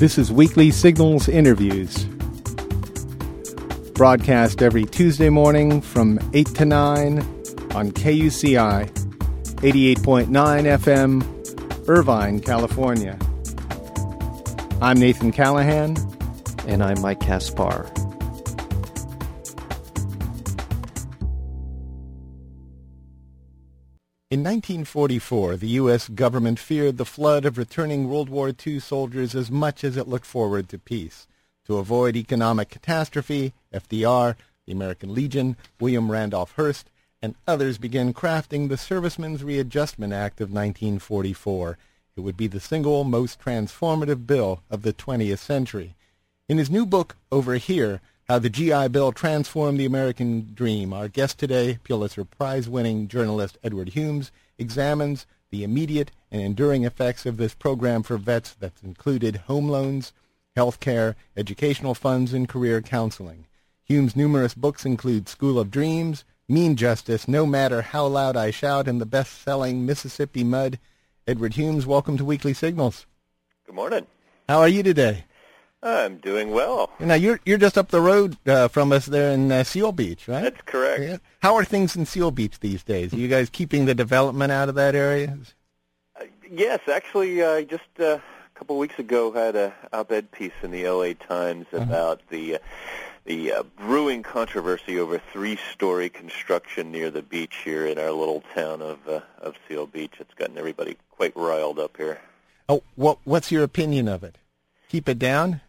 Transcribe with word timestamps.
This 0.00 0.16
is 0.16 0.32
Weekly 0.32 0.70
Signals 0.70 1.28
Interviews. 1.28 2.06
Broadcast 3.92 4.62
every 4.62 4.86
Tuesday 4.86 5.28
morning 5.28 5.82
from 5.82 6.18
8 6.32 6.46
to 6.54 6.64
9 6.64 7.18
on 7.74 7.90
KUCI 7.90 8.88
88.9 9.56 10.26
FM, 10.30 11.86
Irvine, 11.86 12.40
California. 12.40 13.18
I'm 14.80 14.98
Nathan 14.98 15.32
Callahan. 15.32 15.98
And 16.66 16.82
I'm 16.82 16.98
Mike 17.02 17.20
Kaspar. 17.20 17.99
1944, 24.50 25.58
the 25.58 25.68
U.S. 25.68 26.08
government 26.08 26.58
feared 26.58 26.96
the 26.98 27.04
flood 27.04 27.44
of 27.44 27.56
returning 27.56 28.08
World 28.08 28.28
War 28.28 28.50
II 28.50 28.80
soldiers 28.80 29.32
as 29.36 29.48
much 29.48 29.84
as 29.84 29.96
it 29.96 30.08
looked 30.08 30.26
forward 30.26 30.68
to 30.70 30.76
peace. 30.78 31.28
To 31.66 31.76
avoid 31.76 32.16
economic 32.16 32.68
catastrophe, 32.68 33.52
FDR, 33.72 34.34
the 34.66 34.72
American 34.72 35.14
Legion, 35.14 35.56
William 35.78 36.10
Randolph 36.10 36.54
Hearst, 36.56 36.90
and 37.22 37.36
others 37.46 37.78
began 37.78 38.12
crafting 38.12 38.68
the 38.68 38.76
Servicemen's 38.76 39.44
Readjustment 39.44 40.12
Act 40.12 40.40
of 40.40 40.48
1944. 40.48 41.78
It 42.16 42.20
would 42.22 42.36
be 42.36 42.48
the 42.48 42.58
single 42.58 43.04
most 43.04 43.40
transformative 43.40 44.26
bill 44.26 44.64
of 44.68 44.82
the 44.82 44.92
20th 44.92 45.38
century. 45.38 45.94
In 46.48 46.58
his 46.58 46.68
new 46.68 46.84
book, 46.84 47.14
Over 47.30 47.54
Here, 47.54 48.00
how 48.30 48.38
the 48.38 48.48
GI 48.48 48.86
Bill 48.86 49.10
transformed 49.10 49.80
the 49.80 49.84
American 49.84 50.52
dream. 50.54 50.92
Our 50.92 51.08
guest 51.08 51.36
today, 51.36 51.80
Pulitzer 51.82 52.24
Prize-winning 52.24 53.08
journalist 53.08 53.58
Edward 53.64 53.88
Humes, 53.88 54.30
examines 54.60 55.26
the 55.50 55.64
immediate 55.64 56.12
and 56.30 56.40
enduring 56.40 56.84
effects 56.84 57.26
of 57.26 57.36
this 57.36 57.54
program 57.54 58.02
for 58.02 58.16
vets 58.16 58.54
that's 58.54 58.82
included 58.82 59.36
home 59.36 59.68
loans, 59.68 60.12
health 60.54 60.78
care, 60.78 61.16
educational 61.36 61.94
funds, 61.94 62.32
and 62.32 62.48
career 62.48 62.80
counseling. 62.80 63.46
Humes' 63.82 64.14
numerous 64.14 64.54
books 64.54 64.84
include 64.84 65.28
School 65.28 65.58
of 65.58 65.70
Dreams, 65.70 66.24
Mean 66.48 66.76
Justice, 66.76 67.26
No 67.26 67.46
Matter 67.46 67.82
How 67.82 68.06
Loud 68.06 68.36
I 68.36 68.50
Shout, 68.50 68.86
and 68.86 69.00
the 69.00 69.06
best-selling 69.06 69.84
Mississippi 69.84 70.44
Mud. 70.44 70.78
Edward 71.26 71.54
Humes, 71.54 71.86
welcome 71.86 72.16
to 72.16 72.24
Weekly 72.24 72.54
Signals. 72.54 73.06
Good 73.66 73.74
morning. 73.74 74.06
How 74.48 74.60
are 74.60 74.68
you 74.68 74.82
today? 74.82 75.24
I'm 75.82 76.18
doing 76.18 76.50
well. 76.50 76.90
Now 77.00 77.14
you're 77.14 77.40
you're 77.46 77.58
just 77.58 77.78
up 77.78 77.88
the 77.88 78.02
road 78.02 78.36
uh, 78.46 78.68
from 78.68 78.92
us 78.92 79.06
there 79.06 79.32
in 79.32 79.50
uh, 79.50 79.64
Seal 79.64 79.92
Beach, 79.92 80.28
right? 80.28 80.42
That's 80.42 80.60
correct. 80.66 81.02
Yeah. 81.02 81.16
How 81.40 81.54
are 81.54 81.64
things 81.64 81.96
in 81.96 82.04
Seal 82.04 82.30
Beach 82.30 82.60
these 82.60 82.82
days? 82.82 83.14
Are 83.14 83.16
you 83.16 83.28
guys 83.28 83.48
keeping 83.48 83.86
the 83.86 83.94
development 83.94 84.52
out 84.52 84.68
of 84.68 84.74
that 84.74 84.94
area? 84.94 85.38
Uh, 86.20 86.24
yes, 86.50 86.80
actually, 86.92 87.42
I 87.42 87.46
uh, 87.46 87.62
just 87.62 87.88
uh, 87.98 88.04
a 88.04 88.20
couple 88.54 88.76
of 88.76 88.80
weeks 88.80 88.98
ago 88.98 89.32
had 89.32 89.56
a 89.56 89.72
op-ed 89.92 90.30
piece 90.32 90.52
in 90.62 90.70
the 90.70 90.86
LA 90.86 91.14
Times 91.14 91.66
uh-huh. 91.72 91.82
about 91.82 92.20
the 92.28 92.58
the 93.24 93.52
brewing 93.78 94.22
controversy 94.22 94.98
over 94.98 95.20
three-story 95.32 96.08
construction 96.10 96.90
near 96.90 97.10
the 97.10 97.22
beach 97.22 97.56
here 97.64 97.86
in 97.86 97.98
our 97.98 98.10
little 98.10 98.42
town 98.54 98.82
of 98.82 98.98
of 99.08 99.54
Seal 99.66 99.86
Beach. 99.86 100.12
It's 100.18 100.34
gotten 100.34 100.58
everybody 100.58 100.98
quite 101.10 101.34
riled 101.34 101.78
up 101.78 101.96
here. 101.96 102.20
Oh, 102.68 102.82
what 102.96 103.16
what's 103.24 103.50
your 103.50 103.62
opinion 103.62 104.08
of 104.08 104.22
it? 104.22 104.36
Keep 104.90 105.08
it 105.08 105.18
down? 105.18 105.62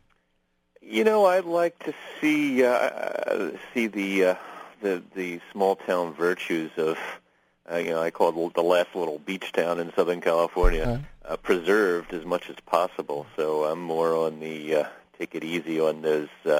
You 0.81 1.03
know, 1.03 1.25
I'd 1.25 1.45
like 1.45 1.77
to 1.85 1.93
see 2.19 2.63
uh, 2.65 3.51
see 3.73 3.87
the 3.87 4.25
uh, 4.25 4.35
the 4.81 5.01
the 5.15 5.39
small 5.51 5.75
town 5.75 6.13
virtues 6.13 6.71
of 6.77 6.97
uh, 7.71 7.77
you 7.77 7.91
know 7.91 8.01
I 8.01 8.11
call 8.11 8.47
it 8.47 8.53
the 8.53 8.63
last 8.63 8.95
little 8.95 9.19
beach 9.19 9.51
town 9.51 9.79
in 9.79 9.93
Southern 9.93 10.21
California 10.21 11.03
uh, 11.25 11.37
preserved 11.37 12.13
as 12.13 12.25
much 12.25 12.49
as 12.49 12.57
possible. 12.65 13.25
So 13.35 13.65
I'm 13.65 13.81
more 13.81 14.15
on 14.15 14.39
the 14.39 14.75
uh, 14.75 14.85
take 15.17 15.35
it 15.35 15.43
easy 15.43 15.79
on 15.79 16.01
those 16.01 16.29
uh, 16.45 16.59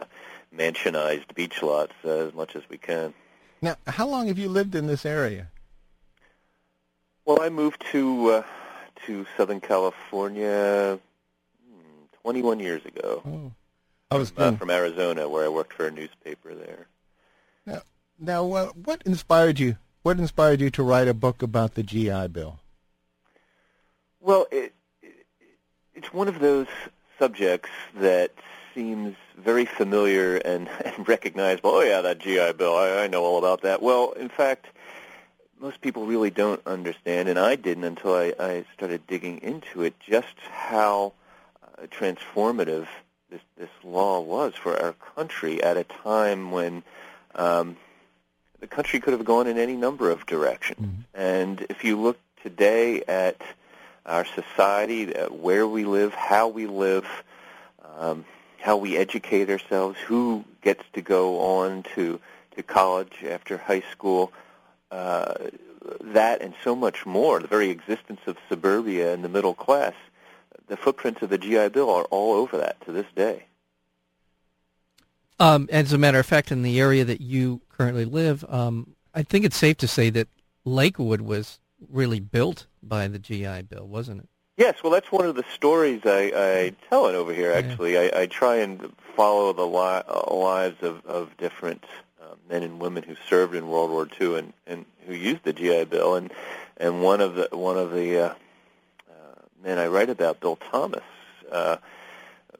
mansionized 0.55 1.33
beach 1.33 1.63
lots 1.63 1.93
uh, 2.05 2.27
as 2.27 2.33
much 2.33 2.55
as 2.55 2.63
we 2.69 2.77
can. 2.77 3.13
Now, 3.61 3.75
how 3.87 4.07
long 4.07 4.27
have 4.27 4.37
you 4.37 4.49
lived 4.49 4.75
in 4.75 4.87
this 4.87 5.05
area? 5.05 5.47
Well, 7.25 7.41
I 7.41 7.49
moved 7.49 7.83
to 7.91 8.29
uh, 8.29 8.43
to 9.05 9.25
Southern 9.37 9.61
California 9.61 10.99
hmm, 11.67 12.05
21 12.21 12.59
years 12.59 12.85
ago. 12.85 13.21
Oh. 13.25 13.51
I 14.11 14.17
was 14.17 14.33
uh, 14.35 14.51
from 14.51 14.69
Arizona, 14.69 15.29
where 15.29 15.45
I 15.45 15.47
worked 15.47 15.71
for 15.71 15.87
a 15.87 15.91
newspaper 15.91 16.53
there. 16.53 16.87
Now, 17.65 17.81
now, 18.19 18.51
uh, 18.51 18.67
what 18.67 19.01
inspired 19.05 19.57
you? 19.57 19.77
What 20.03 20.19
inspired 20.19 20.59
you 20.59 20.69
to 20.71 20.83
write 20.83 21.07
a 21.07 21.13
book 21.13 21.41
about 21.41 21.75
the 21.75 21.83
GI 21.83 22.27
Bill? 22.27 22.59
Well, 24.19 24.47
it, 24.51 24.73
it, 25.01 25.25
it's 25.95 26.11
one 26.11 26.27
of 26.27 26.39
those 26.39 26.67
subjects 27.17 27.69
that 27.95 28.31
seems 28.75 29.15
very 29.37 29.65
familiar 29.65 30.37
and, 30.37 30.67
and 30.85 31.07
recognizable. 31.07 31.71
Oh, 31.71 31.81
yeah, 31.81 32.01
that 32.01 32.19
GI 32.19 32.53
Bill. 32.53 32.75
I, 32.75 33.03
I 33.03 33.07
know 33.07 33.23
all 33.23 33.37
about 33.37 33.61
that. 33.61 33.81
Well, 33.81 34.11
in 34.11 34.27
fact, 34.27 34.67
most 35.61 35.79
people 35.79 36.05
really 36.05 36.31
don't 36.31 36.61
understand, 36.65 37.29
and 37.29 37.39
I 37.39 37.55
didn't 37.55 37.85
until 37.85 38.15
I, 38.15 38.33
I 38.37 38.65
started 38.73 39.07
digging 39.07 39.37
into 39.41 39.83
it, 39.83 39.97
just 40.01 40.35
how 40.49 41.13
uh, 41.63 41.83
transformative 41.87 42.87
this 43.31 43.41
this 43.57 43.69
law 43.83 44.19
was 44.19 44.53
for 44.53 44.79
our 44.79 44.93
country 45.15 45.63
at 45.63 45.77
a 45.77 45.83
time 45.83 46.51
when 46.51 46.83
um, 47.33 47.77
the 48.59 48.67
country 48.67 48.99
could 48.99 49.13
have 49.13 49.25
gone 49.25 49.47
in 49.47 49.57
any 49.57 49.75
number 49.75 50.11
of 50.11 50.25
directions. 50.25 50.79
Mm-hmm. 50.79 51.01
And 51.15 51.65
if 51.69 51.83
you 51.83 51.99
look 51.99 52.19
today 52.43 53.01
at 53.07 53.41
our 54.05 54.25
society, 54.25 55.15
uh, 55.15 55.27
where 55.29 55.65
we 55.65 55.85
live, 55.85 56.13
how 56.13 56.49
we 56.49 56.67
live, 56.67 57.07
um, 57.97 58.25
how 58.59 58.77
we 58.77 58.97
educate 58.97 59.49
ourselves, 59.49 59.97
who 59.99 60.43
gets 60.61 60.83
to 60.93 61.01
go 61.01 61.39
on 61.39 61.83
to 61.95 62.19
to 62.55 62.63
college 62.63 63.23
after 63.27 63.57
high 63.57 63.83
school. 63.91 64.31
Uh, 64.91 65.35
that 66.01 66.41
and 66.41 66.53
so 66.63 66.75
much 66.75 67.05
more, 67.05 67.39
the 67.39 67.47
very 67.47 67.69
existence 67.69 68.19
of 68.27 68.37
suburbia 68.49 69.13
and 69.13 69.23
the 69.23 69.29
middle 69.29 69.53
class, 69.53 69.93
the 70.67 70.77
footprints 70.77 71.21
of 71.21 71.29
the 71.29 71.37
GI 71.37 71.69
Bill 71.69 71.89
are 71.89 72.03
all 72.05 72.33
over 72.33 72.57
that 72.57 72.79
to 72.85 72.91
this 72.91 73.05
day. 73.15 73.45
Um, 75.39 75.67
as 75.71 75.91
a 75.91 75.97
matter 75.97 76.19
of 76.19 76.25
fact, 76.25 76.51
in 76.51 76.61
the 76.61 76.79
area 76.79 77.03
that 77.03 77.21
you 77.21 77.61
currently 77.69 78.05
live, 78.05 78.45
um, 78.47 78.95
I 79.13 79.23
think 79.23 79.43
it's 79.43 79.57
safe 79.57 79.77
to 79.77 79.87
say 79.87 80.09
that 80.11 80.27
Lakewood 80.65 81.21
was 81.21 81.59
really 81.89 82.19
built 82.19 82.67
by 82.83 83.07
the 83.07 83.17
GI 83.17 83.63
Bill, 83.63 83.87
wasn't 83.87 84.21
it? 84.21 84.29
Yes, 84.57 84.83
well, 84.83 84.91
that's 84.91 85.11
one 85.11 85.25
of 85.25 85.35
the 85.35 85.45
stories 85.51 86.01
I, 86.05 86.31
I 86.35 86.73
tell 86.89 87.07
it 87.07 87.15
over 87.15 87.33
here. 87.33 87.51
Actually, 87.51 87.93
yeah. 87.93 88.09
I, 88.13 88.21
I 88.21 88.25
try 88.27 88.57
and 88.57 88.93
follow 89.15 89.53
the 89.53 89.65
li- 89.65 90.03
uh, 90.07 90.35
lives 90.35 90.83
of, 90.83 91.03
of 91.05 91.35
different 91.37 91.83
uh, 92.21 92.35
men 92.47 92.61
and 92.61 92.79
women 92.79 93.01
who 93.01 93.15
served 93.27 93.55
in 93.55 93.69
World 93.69 93.89
War 93.89 94.07
II 94.19 94.37
and, 94.37 94.53
and 94.67 94.85
who 95.07 95.15
used 95.15 95.43
the 95.43 95.53
GI 95.53 95.85
Bill. 95.85 96.15
And 96.15 96.31
and 96.81 97.01
one 97.03 97.21
of 97.21 97.35
the 97.35 97.47
one 97.51 97.77
of 97.77 97.91
the 97.91 98.19
uh, 98.19 98.33
men 99.63 99.77
I 99.77 99.87
write 99.87 100.09
about, 100.09 100.39
Bill 100.39 100.55
Thomas, 100.55 101.03
uh, 101.51 101.77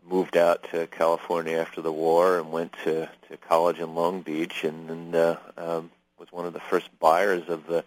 moved 0.04 0.38
out 0.38 0.66
to 0.72 0.88
California 0.88 1.58
after 1.58 1.82
the 1.82 1.92
war 1.92 2.38
and 2.38 2.52
went 2.52 2.74
to, 2.84 3.10
to 3.30 3.38
college 3.38 3.80
in 3.80 3.96
Long 3.96 4.22
Beach 4.22 4.64
and, 4.64 4.90
and 4.90 5.16
uh, 5.16 5.38
um, 5.58 5.92
was 6.18 6.32
one 6.32 6.46
of 6.46 6.54
the 6.54 6.60
first 6.60 6.90
buyers 7.00 7.48
of 7.48 7.66
the 7.68 7.84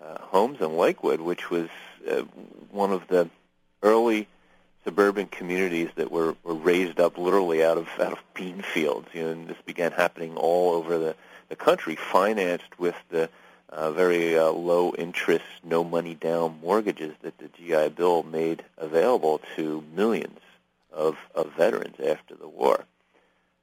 uh, 0.00 0.18
homes 0.20 0.60
in 0.60 0.76
Lakewood, 0.76 1.20
which 1.20 1.50
was 1.50 1.68
uh, 2.10 2.22
one 2.70 2.92
of 2.92 3.06
the 3.08 3.28
early 3.82 4.28
suburban 4.84 5.26
communities 5.26 5.88
that 5.96 6.10
were, 6.10 6.36
were 6.44 6.54
raised 6.54 7.00
up 7.00 7.16
literally 7.16 7.64
out 7.64 7.78
of 7.78 7.88
out 7.98 8.12
of 8.12 8.18
bean 8.34 8.60
fields. 8.60 9.08
You 9.12 9.22
know, 9.22 9.30
and 9.30 9.48
this 9.48 9.56
began 9.64 9.92
happening 9.92 10.36
all 10.36 10.74
over 10.74 10.98
the, 10.98 11.16
the 11.48 11.56
country, 11.56 11.96
financed 11.96 12.78
with 12.78 12.96
the 13.10 13.30
uh, 13.74 13.90
very 13.90 14.38
uh, 14.38 14.50
low 14.50 14.94
interest, 14.94 15.44
no 15.64 15.82
money 15.82 16.14
down 16.14 16.58
mortgages 16.62 17.14
that 17.22 17.36
the 17.38 17.48
GI 17.48 17.88
Bill 17.90 18.22
made 18.22 18.62
available 18.78 19.40
to 19.56 19.82
millions 19.94 20.38
of, 20.92 21.16
of 21.34 21.52
veterans 21.54 21.96
after 21.98 22.36
the 22.36 22.48
war. 22.48 22.84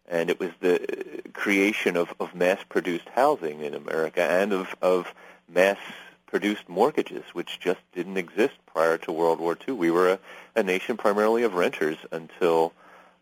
And 0.09 0.29
it 0.29 0.37
was 0.37 0.51
the 0.59 1.23
creation 1.31 1.95
of, 1.95 2.13
of 2.19 2.35
mass-produced 2.35 3.07
housing 3.15 3.61
in 3.61 3.73
America 3.73 4.21
and 4.21 4.51
of, 4.51 4.75
of 4.81 5.13
mass-produced 5.47 6.67
mortgages, 6.67 7.23
which 7.31 7.61
just 7.61 7.79
didn't 7.93 8.17
exist 8.17 8.55
prior 8.65 8.97
to 8.99 9.13
World 9.13 9.39
War 9.39 9.57
II. 9.65 9.75
We 9.75 9.91
were 9.91 10.09
a, 10.09 10.19
a 10.57 10.63
nation 10.63 10.97
primarily 10.97 11.43
of 11.43 11.53
renters 11.53 11.97
until 12.11 12.73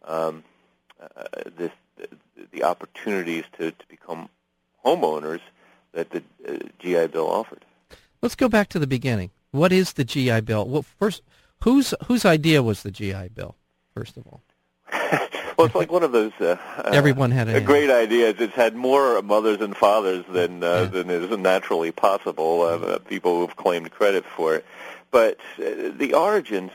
um, 0.06 0.44
uh, 1.00 1.24
this, 1.56 1.72
the, 1.98 2.08
the 2.52 2.64
opportunities 2.64 3.44
to, 3.60 3.70
to 3.70 3.88
become 3.88 4.28
homeowners– 4.84 5.42
that 5.94 6.10
the 6.12 6.24
uh, 6.48 6.58
GI 6.80 7.08
Bill 7.08 7.30
offered. 7.30 7.66
Let's 8.22 8.36
go 8.36 8.50
back 8.50 8.70
to 8.70 8.80
the 8.80 8.88
beginning. 8.88 9.32
What 9.52 9.72
is 9.72 9.94
the 9.94 10.04
GI 10.04 10.42
Bill? 10.42 10.68
Well, 10.68 10.84
first, 10.84 11.22
whose 11.64 11.94
whose 12.06 12.26
idea 12.26 12.62
was 12.62 12.84
the 12.84 12.92
GI 12.92 13.30
Bill? 13.34 13.56
First 13.96 14.18
of 14.18 14.28
all. 14.28 14.42
well, 15.58 15.68
it's 15.68 15.76
like 15.76 15.92
one 15.92 16.04
of 16.04 16.12
those. 16.12 16.32
Uh, 16.40 16.58
uh 16.78 16.90
Everyone 16.94 17.32
had 17.32 17.50
a 17.50 17.62
great 17.62 17.90
idea. 17.90 18.30
It's 18.30 18.54
had 18.54 18.76
more 18.76 19.22
mothers 19.22 19.62
and 19.62 19.76
fathers 19.76 20.26
than 20.30 20.64
uh, 20.64 20.68
yeah. 20.68 20.86
than 20.86 21.10
is 21.10 21.38
naturally 21.38 21.92
possible. 21.92 22.62
Uh, 22.62 23.00
people 23.00 23.40
who've 23.40 23.56
claimed 23.56 23.92
credit 23.92 24.26
for 24.26 24.56
it, 24.56 24.66
but 25.12 25.38
uh, 25.58 25.92
the 25.96 26.14
origins 26.14 26.72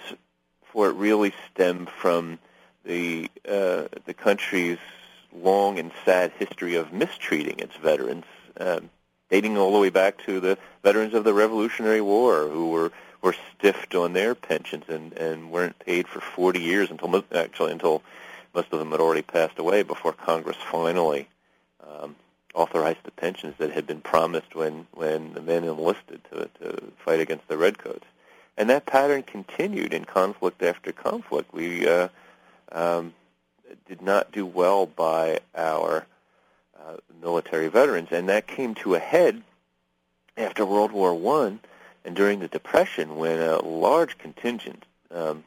for 0.65 0.89
it 0.89 0.95
really 0.95 1.33
stem 1.51 1.87
from 1.87 2.39
the 2.85 3.31
uh, 3.49 3.85
the 4.05 4.15
country's 4.15 4.79
long 5.33 5.79
and 5.79 5.91
sad 6.05 6.33
history 6.39 6.75
of 6.77 6.93
mistreating 6.93 7.59
its 7.59 7.77
veterans, 7.77 8.25
um, 8.59 8.91
dating 9.35 9.59
all 9.59 9.73
the 9.73 9.81
way 9.81 9.91
back 9.91 10.17
to 10.25 10.39
the 10.39 10.57
veterans 10.85 11.13
of 11.13 11.25
the 11.25 11.35
Revolutionary 11.35 12.01
War 12.01 12.49
who 12.49 12.71
were 12.71 12.93
were 13.21 13.35
stiffed 13.51 13.93
on 13.97 14.13
their 14.13 14.33
pensions 14.33 14.85
and 14.87 15.13
and 15.15 15.51
weren't 15.51 15.77
paid 15.81 16.07
for 16.07 16.21
40 16.21 16.61
years 16.61 16.89
until 16.89 17.25
actually 17.35 17.73
until 17.73 18.01
most 18.55 18.69
of 18.71 18.79
them 18.79 18.93
had 18.93 19.01
already 19.01 19.23
passed 19.23 19.59
away 19.59 19.83
before 19.83 20.13
Congress 20.13 20.57
finally 20.71 21.27
um, 21.85 22.15
authorized 22.55 23.03
the 23.03 23.11
pensions 23.11 23.57
that 23.59 23.73
had 23.73 23.89
been 23.89 24.01
promised 24.01 24.55
when 24.55 24.87
when 24.93 25.35
the 25.35 25.43
men 25.43 25.65
enlisted 25.65 26.21
to 26.31 26.49
to 26.61 26.93
fight 27.05 27.19
against 27.19 27.49
the 27.49 27.59
redcoats. 27.59 28.07
And 28.57 28.71
that 28.71 28.87
pattern 28.87 29.25
continued 29.25 29.93
in 29.93 30.05
conflict 30.05 30.63
after 30.63 30.93
conflict. 30.93 31.53
We 31.53 31.89
uh, 31.89 32.07
um, 32.71 33.15
did 33.89 34.01
not 34.01 34.31
do 34.31 34.47
well 34.47 34.87
by 34.87 35.41
our 35.57 36.07
uh, 36.79 36.97
military 37.21 37.69
veterans, 37.69 38.09
and 38.11 38.29
that 38.29 38.47
came 38.47 38.75
to 38.77 38.95
a 38.95 38.99
head 38.99 39.43
after 40.37 40.65
World 40.65 40.93
War 40.93 41.15
One 41.15 41.61
and 42.05 42.15
during 42.15 42.41
the 42.41 42.49
Depression, 42.49 43.17
when 43.17 43.39
a 43.41 43.65
large 43.65 44.19
contingent, 44.19 44.85
um, 45.11 45.45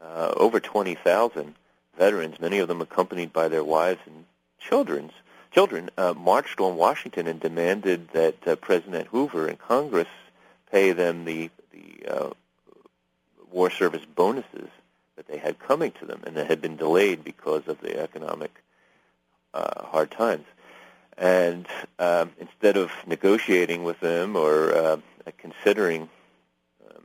uh, 0.00 0.32
over 0.36 0.60
20,000 0.60 1.54
veterans, 1.98 2.40
many 2.40 2.58
of 2.58 2.68
them 2.68 2.80
accompanied 2.80 3.32
by 3.32 3.48
their 3.48 3.64
wives 3.64 4.00
and 4.06 4.24
children's 4.60 5.12
children, 5.50 5.90
uh, 5.96 6.14
marched 6.14 6.60
on 6.60 6.76
Washington 6.76 7.26
and 7.26 7.40
demanded 7.40 8.08
that 8.12 8.46
uh, 8.46 8.56
President 8.56 9.08
Hoover 9.08 9.48
and 9.48 9.58
Congress 9.58 10.08
pay 10.70 10.92
them 10.92 11.24
the 11.24 11.50
the 11.72 12.08
uh, 12.08 12.30
war 13.50 13.70
service 13.70 14.04
bonuses 14.04 14.68
that 15.16 15.26
they 15.28 15.38
had 15.38 15.58
coming 15.58 15.92
to 15.92 16.06
them 16.06 16.20
and 16.26 16.36
that 16.36 16.48
had 16.48 16.60
been 16.60 16.76
delayed 16.76 17.22
because 17.22 17.66
of 17.68 17.80
the 17.80 18.00
economic 18.00 18.50
uh, 19.54 19.84
hard 19.84 20.10
times. 20.10 20.44
And 21.16 21.66
um, 21.98 22.32
instead 22.38 22.76
of 22.76 22.90
negotiating 23.06 23.84
with 23.84 24.00
them 24.00 24.36
or 24.36 24.74
uh, 24.74 24.96
considering 25.38 26.08
um, 26.90 27.04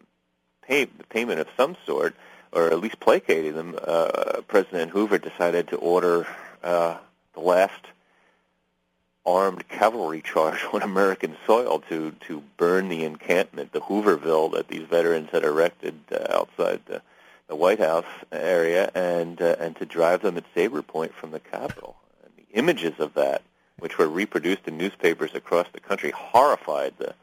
pay, 0.68 0.88
payment 0.88 1.40
of 1.40 1.48
some 1.56 1.78
sort, 1.86 2.16
or 2.52 2.68
at 2.72 2.80
least 2.80 3.00
placating 3.00 3.54
them, 3.54 3.78
uh, 3.82 4.42
President 4.48 4.92
Hoover 4.92 5.20
decided 5.20 5.68
to 5.68 5.78
order 5.78 6.26
uh, 6.64 6.98
the 7.34 7.40
last 7.40 7.86
armed 9.26 9.68
cavalry 9.68 10.22
charge 10.22 10.66
on 10.74 10.82
American 10.82 11.38
soil 11.46 11.84
to 11.90 12.12
to 12.28 12.42
burn 12.58 12.90
the 12.90 13.04
encampment, 13.04 13.72
the 13.72 13.82
Hooverville 13.82 14.54
that 14.54 14.68
these 14.68 14.88
veterans 14.88 15.30
had 15.32 15.44
erected 15.44 16.00
uh, 16.12 16.26
outside 16.32 16.82
the, 16.88 17.02
the 17.48 17.56
White 17.56 17.80
House 17.80 18.06
area, 18.32 18.90
and 18.96 19.40
uh, 19.42 19.56
and 19.60 19.76
to 19.78 19.86
drive 19.86 20.24
them 20.24 20.38
at 20.38 20.46
saber 20.56 20.82
point 20.82 21.14
from 21.14 21.32
the 21.32 21.40
Capitol. 21.40 21.96
Images 22.54 23.00
of 23.00 23.14
that, 23.14 23.42
which 23.80 23.98
were 23.98 24.08
reproduced 24.08 24.68
in 24.68 24.78
newspapers 24.78 25.36
across 25.36 25.68
the 25.72 25.80
country, 25.80 26.12
horrified 26.12 26.94
the 26.98 27.14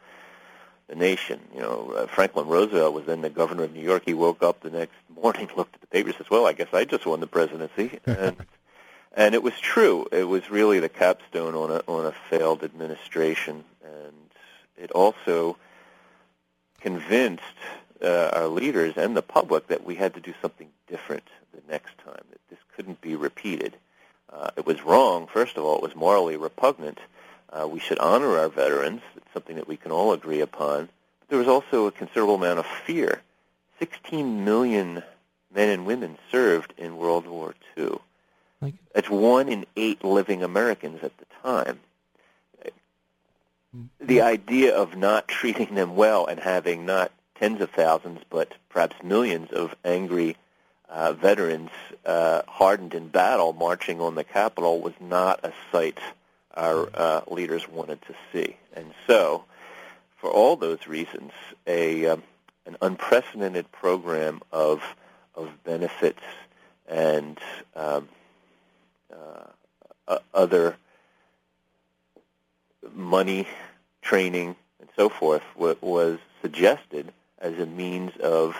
the 0.88 0.94
nation. 0.94 1.40
You 1.54 1.60
know, 1.60 1.94
uh, 1.96 2.06
Franklin 2.06 2.46
Roosevelt 2.46 2.94
was 2.94 3.06
then 3.06 3.20
the 3.20 3.30
governor 3.30 3.64
of 3.64 3.74
New 3.74 3.82
York. 3.82 4.02
He 4.04 4.14
woke 4.14 4.42
up 4.42 4.60
the 4.60 4.70
next 4.70 4.94
morning, 5.08 5.50
looked 5.56 5.74
at 5.74 5.80
the 5.80 5.86
paper, 5.86 6.12
says, 6.12 6.30
"Well, 6.30 6.46
I 6.46 6.52
guess 6.52 6.68
I 6.72 6.84
just 6.84 7.06
won 7.06 7.20
the 7.20 7.26
presidency." 7.26 7.98
And 8.06 8.36
and 9.12 9.34
it 9.34 9.42
was 9.42 9.58
true. 9.58 10.06
It 10.12 10.24
was 10.24 10.50
really 10.50 10.80
the 10.80 10.88
capstone 10.88 11.54
on 11.54 11.70
a 11.70 11.82
on 11.88 12.06
a 12.06 12.12
failed 12.30 12.62
administration, 12.62 13.64
and 13.82 14.30
it 14.76 14.90
also 14.92 15.56
convinced 16.80 17.42
uh, 18.02 18.30
our 18.32 18.48
leaders 18.48 18.96
and 18.96 19.16
the 19.16 19.22
public 19.22 19.68
that 19.68 19.84
we 19.84 19.94
had 19.96 20.14
to 20.14 20.20
do 20.20 20.34
something 20.40 20.68
different 20.86 21.24
the 21.52 21.62
next 21.68 21.98
time. 21.98 22.22
That 22.30 22.40
this 22.50 22.58
couldn't 22.76 23.00
be 23.00 23.16
repeated. 23.16 23.76
Uh, 24.32 24.50
it 24.56 24.66
was 24.66 24.82
wrong. 24.82 25.26
First 25.26 25.56
of 25.56 25.64
all, 25.64 25.76
it 25.76 25.82
was 25.82 25.94
morally 25.94 26.36
repugnant. 26.36 26.98
Uh, 27.50 27.66
we 27.66 27.78
should 27.78 27.98
honor 27.98 28.38
our 28.38 28.48
veterans. 28.48 29.02
It's 29.16 29.32
something 29.32 29.56
that 29.56 29.68
we 29.68 29.76
can 29.76 29.92
all 29.92 30.12
agree 30.12 30.40
upon. 30.40 30.88
But 31.20 31.28
there 31.28 31.38
was 31.38 31.48
also 31.48 31.86
a 31.86 31.92
considerable 31.92 32.34
amount 32.34 32.58
of 32.58 32.66
fear. 32.66 33.22
16 33.78 34.44
million 34.44 35.02
men 35.54 35.68
and 35.68 35.86
women 35.86 36.18
served 36.30 36.72
in 36.76 36.96
World 36.96 37.26
War 37.26 37.54
II. 37.76 37.98
That's 38.94 39.10
one 39.10 39.48
in 39.48 39.66
eight 39.76 40.02
living 40.02 40.42
Americans 40.42 41.00
at 41.02 41.12
the 41.18 41.26
time. 41.42 41.80
The 44.00 44.22
idea 44.22 44.74
of 44.74 44.96
not 44.96 45.28
treating 45.28 45.74
them 45.74 45.96
well 45.96 46.26
and 46.26 46.40
having 46.40 46.86
not 46.86 47.12
tens 47.34 47.60
of 47.60 47.70
thousands, 47.70 48.20
but 48.30 48.54
perhaps 48.70 48.96
millions 49.02 49.52
of 49.52 49.74
angry 49.84 50.36
uh, 50.88 51.12
veterans 51.12 51.70
uh, 52.04 52.42
hardened 52.46 52.94
in 52.94 53.08
battle 53.08 53.52
marching 53.52 54.00
on 54.00 54.14
the 54.14 54.24
Capitol 54.24 54.80
was 54.80 54.94
not 55.00 55.40
a 55.44 55.52
sight 55.72 55.98
our 56.54 56.88
uh, 56.94 57.20
leaders 57.28 57.68
wanted 57.68 58.00
to 58.02 58.14
see. 58.32 58.56
And 58.72 58.92
so, 59.06 59.44
for 60.16 60.30
all 60.30 60.56
those 60.56 60.86
reasons, 60.86 61.32
a 61.66 62.06
um, 62.06 62.22
an 62.64 62.76
unprecedented 62.80 63.70
program 63.72 64.40
of 64.52 64.82
of 65.34 65.50
benefits 65.64 66.22
and 66.88 67.38
um, 67.74 68.08
uh, 70.08 70.18
other 70.32 70.76
money, 72.94 73.46
training, 74.02 74.56
and 74.80 74.88
so 74.96 75.08
forth 75.08 75.42
was 75.56 76.18
suggested 76.42 77.12
as 77.38 77.58
a 77.58 77.66
means 77.66 78.12
of 78.22 78.56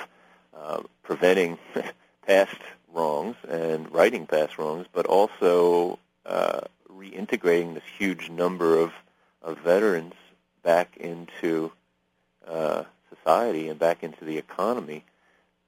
uh, 0.57 0.83
preventing 1.03 1.59
past 2.27 2.57
wrongs 2.93 3.37
and 3.49 3.93
righting 3.93 4.27
past 4.27 4.59
wrongs, 4.59 4.87
but 4.93 5.07
also 5.07 5.99
uh, 6.25 6.61
reintegrating 6.91 7.75
this 7.75 7.85
huge 7.99 8.31
number 8.31 8.79
of, 8.79 8.93
of 9.43 9.59
veterans 9.59 10.15
back 10.63 10.97
into 10.97 11.71
uh, 12.47 12.85
society 13.15 13.69
and 13.69 13.79
back 13.79 14.03
into 14.03 14.25
the 14.25 14.39
economy 14.39 15.05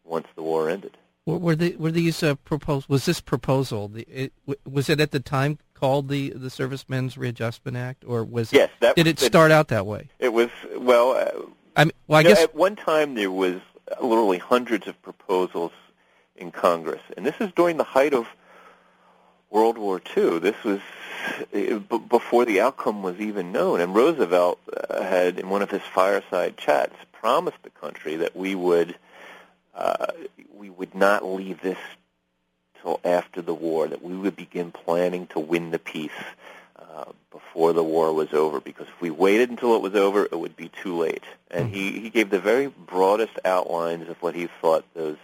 once 0.04 0.26
the 0.34 0.42
war 0.42 0.68
ended. 0.68 0.96
Were, 1.26 1.54
the, 1.54 1.76
were 1.76 1.90
these 1.90 2.22
uh, 2.22 2.36
proposed? 2.36 2.88
Was 2.88 3.04
this 3.04 3.20
proposal? 3.20 3.88
The, 3.88 4.02
it, 4.08 4.32
was 4.66 4.88
it 4.88 4.98
at 4.98 5.10
the 5.10 5.20
time 5.20 5.58
called 5.74 6.08
the 6.08 6.30
the 6.30 6.48
Servicemen's 6.48 7.18
Readjustment 7.18 7.76
Act, 7.76 8.02
or 8.06 8.24
was 8.24 8.50
yes? 8.50 8.70
That, 8.80 8.96
did 8.96 9.06
it 9.06 9.18
start 9.18 9.50
out 9.50 9.68
that 9.68 9.84
way? 9.84 10.08
It 10.18 10.32
was 10.32 10.48
well. 10.74 11.10
Uh, 11.12 11.50
I 11.76 11.84
mean, 11.84 11.92
well, 12.06 12.20
I 12.20 12.22
guess 12.22 12.38
know, 12.38 12.44
at 12.44 12.54
one 12.54 12.76
time 12.76 13.14
there 13.14 13.30
was 13.30 13.60
literally 14.00 14.38
hundreds 14.38 14.86
of 14.86 15.00
proposals 15.02 15.72
in 16.38 16.50
Congress, 16.50 17.02
and 17.16 17.26
this 17.26 17.34
is 17.40 17.50
during 17.52 17.76
the 17.76 17.84
height 17.84 18.14
of 18.14 18.26
World 19.50 19.78
War 19.78 20.00
II. 20.16 20.38
This 20.38 20.62
was 20.64 20.80
uh, 21.54 21.78
before 22.08 22.44
the 22.44 22.60
outcome 22.60 23.02
was 23.02 23.18
even 23.18 23.52
known, 23.52 23.80
and 23.80 23.94
Roosevelt 23.94 24.58
uh, 24.90 25.02
had, 25.02 25.38
in 25.38 25.48
one 25.48 25.62
of 25.62 25.70
his 25.70 25.82
fireside 25.82 26.56
chats, 26.56 26.94
promised 27.12 27.62
the 27.62 27.70
country 27.70 28.16
that 28.16 28.36
we 28.36 28.54
would 28.54 28.94
uh, 29.74 30.06
we 30.56 30.70
would 30.70 30.94
not 30.94 31.24
leave 31.24 31.60
this 31.60 31.78
till 32.82 33.00
after 33.04 33.42
the 33.42 33.54
war, 33.54 33.86
that 33.88 34.02
we 34.02 34.16
would 34.16 34.36
begin 34.36 34.72
planning 34.72 35.26
to 35.28 35.40
win 35.40 35.70
the 35.70 35.78
peace 35.78 36.10
uh, 36.78 37.04
before 37.30 37.72
the 37.72 37.82
war 37.82 38.12
was 38.12 38.32
over, 38.32 38.60
because 38.60 38.88
if 38.88 39.00
we 39.00 39.10
waited 39.10 39.50
until 39.50 39.76
it 39.76 39.82
was 39.82 39.94
over, 39.94 40.24
it 40.24 40.38
would 40.38 40.56
be 40.56 40.70
too 40.82 40.96
late. 40.96 41.24
And 41.50 41.66
mm-hmm. 41.66 41.74
he, 41.74 42.00
he 42.00 42.10
gave 42.10 42.30
the 42.30 42.40
very 42.40 42.66
broadest 42.66 43.38
outlines 43.44 44.08
of 44.08 44.20
what 44.20 44.34
he 44.34 44.48
thought 44.60 44.84
those 44.94 45.16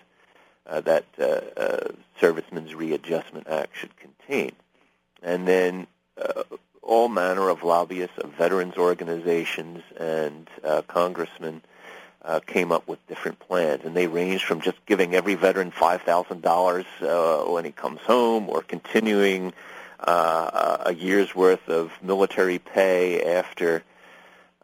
that 0.81 1.05
uh, 1.19 1.61
uh, 1.61 1.89
Servicemen's 2.21 2.75
Readjustment 2.75 3.47
Act 3.49 3.77
should 3.77 3.97
contain. 3.97 4.53
And 5.23 5.47
then 5.47 5.87
uh, 6.21 6.43
all 6.83 7.09
manner 7.09 7.49
of 7.49 7.63
lobbyists, 7.63 8.19
of 8.19 8.33
veterans 8.35 8.77
organizations, 8.77 9.83
and 9.99 10.49
uh, 10.63 10.83
congressmen 10.83 11.63
uh, 12.23 12.41
came 12.41 12.73
up 12.73 12.89
with 12.89 13.07
different 13.07 13.39
plans, 13.39 13.85
and 13.85 13.95
they 13.95 14.07
ranged 14.07 14.45
from 14.45 14.61
just 14.61 14.85
giving 14.87 15.15
every 15.15 15.35
veteran 15.35 15.71
five 15.71 16.03
thousand 16.03 16.45
uh, 16.45 16.49
dollars 16.49 16.87
when 17.47 17.65
he 17.65 17.73
comes 17.73 18.01
home, 18.01 18.49
or 18.49 18.63
continuing 18.63 19.53
uh, 20.01 20.79
a 20.87 20.95
year's 20.95 21.35
worth 21.35 21.69
of 21.69 21.93
military 22.03 22.59
pay 22.59 23.23
after 23.37 23.83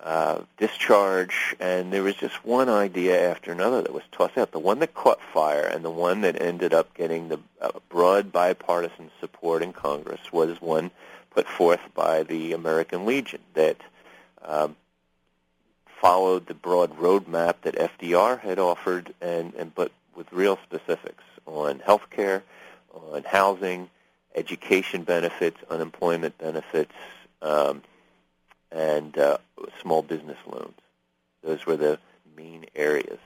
uh, 0.03 0.41
discharge, 0.59 1.55
and 1.61 1.93
there 1.93 2.03
was 2.03 2.15
just 2.15 2.45
one 2.45 2.69
idea 2.69 3.31
after 3.31 3.53
another 3.53 3.83
that 3.83 3.93
was 3.93 4.03
tossed 4.13 4.39
out. 4.39 4.53
The 4.53 4.59
one 4.59 4.79
that 4.79 4.95
caught 4.95 5.21
fire, 5.33 5.65
and 5.65 5.85
the 5.85 5.91
one 5.91 6.23
that 6.23 6.41
ended 6.41 6.73
up 6.73 6.95
getting 6.95 7.29
the 7.29 7.39
uh, 7.61 7.71
broad 7.89 8.33
bipartisan 8.33 9.11
support 9.21 9.63
in 9.63 9.73
Congress, 9.73 10.33
was 10.33 10.61
one 10.61 10.91
put 11.31 11.47
forth 11.47 11.81
by 11.95 12.23
the 12.23 12.53
American 12.53 13.07
Legion 13.07 13.41
that. 13.55 13.77
Um, 14.43 14.77
followed 16.01 16.47
the 16.47 16.55
broad 16.55 16.97
roadmap 16.97 17.57
that 17.61 17.75
FDR 17.75 18.41
had 18.41 18.59
offered, 18.59 19.13
and, 19.21 19.53
and 19.55 19.75
but 19.75 19.93
with 20.17 20.33
real 20.33 20.59
specifics 20.65 21.23
on 21.47 21.79
health 21.81 22.09
care, 22.11 22.43
on 23.13 23.23
housing, 23.25 23.89
education 24.35 25.03
benefits, 25.03 25.59
unemployment 25.69 26.37
benefits, 26.39 26.93
um, 27.43 27.83
and 28.73 29.17
uh, 29.19 29.39
small 29.81 30.03
business 30.03 30.39
loans. 30.47 30.79
Those 31.43 31.67
were 31.67 31.77
the 31.77 31.99
main 32.37 32.67
areas. 32.75 33.19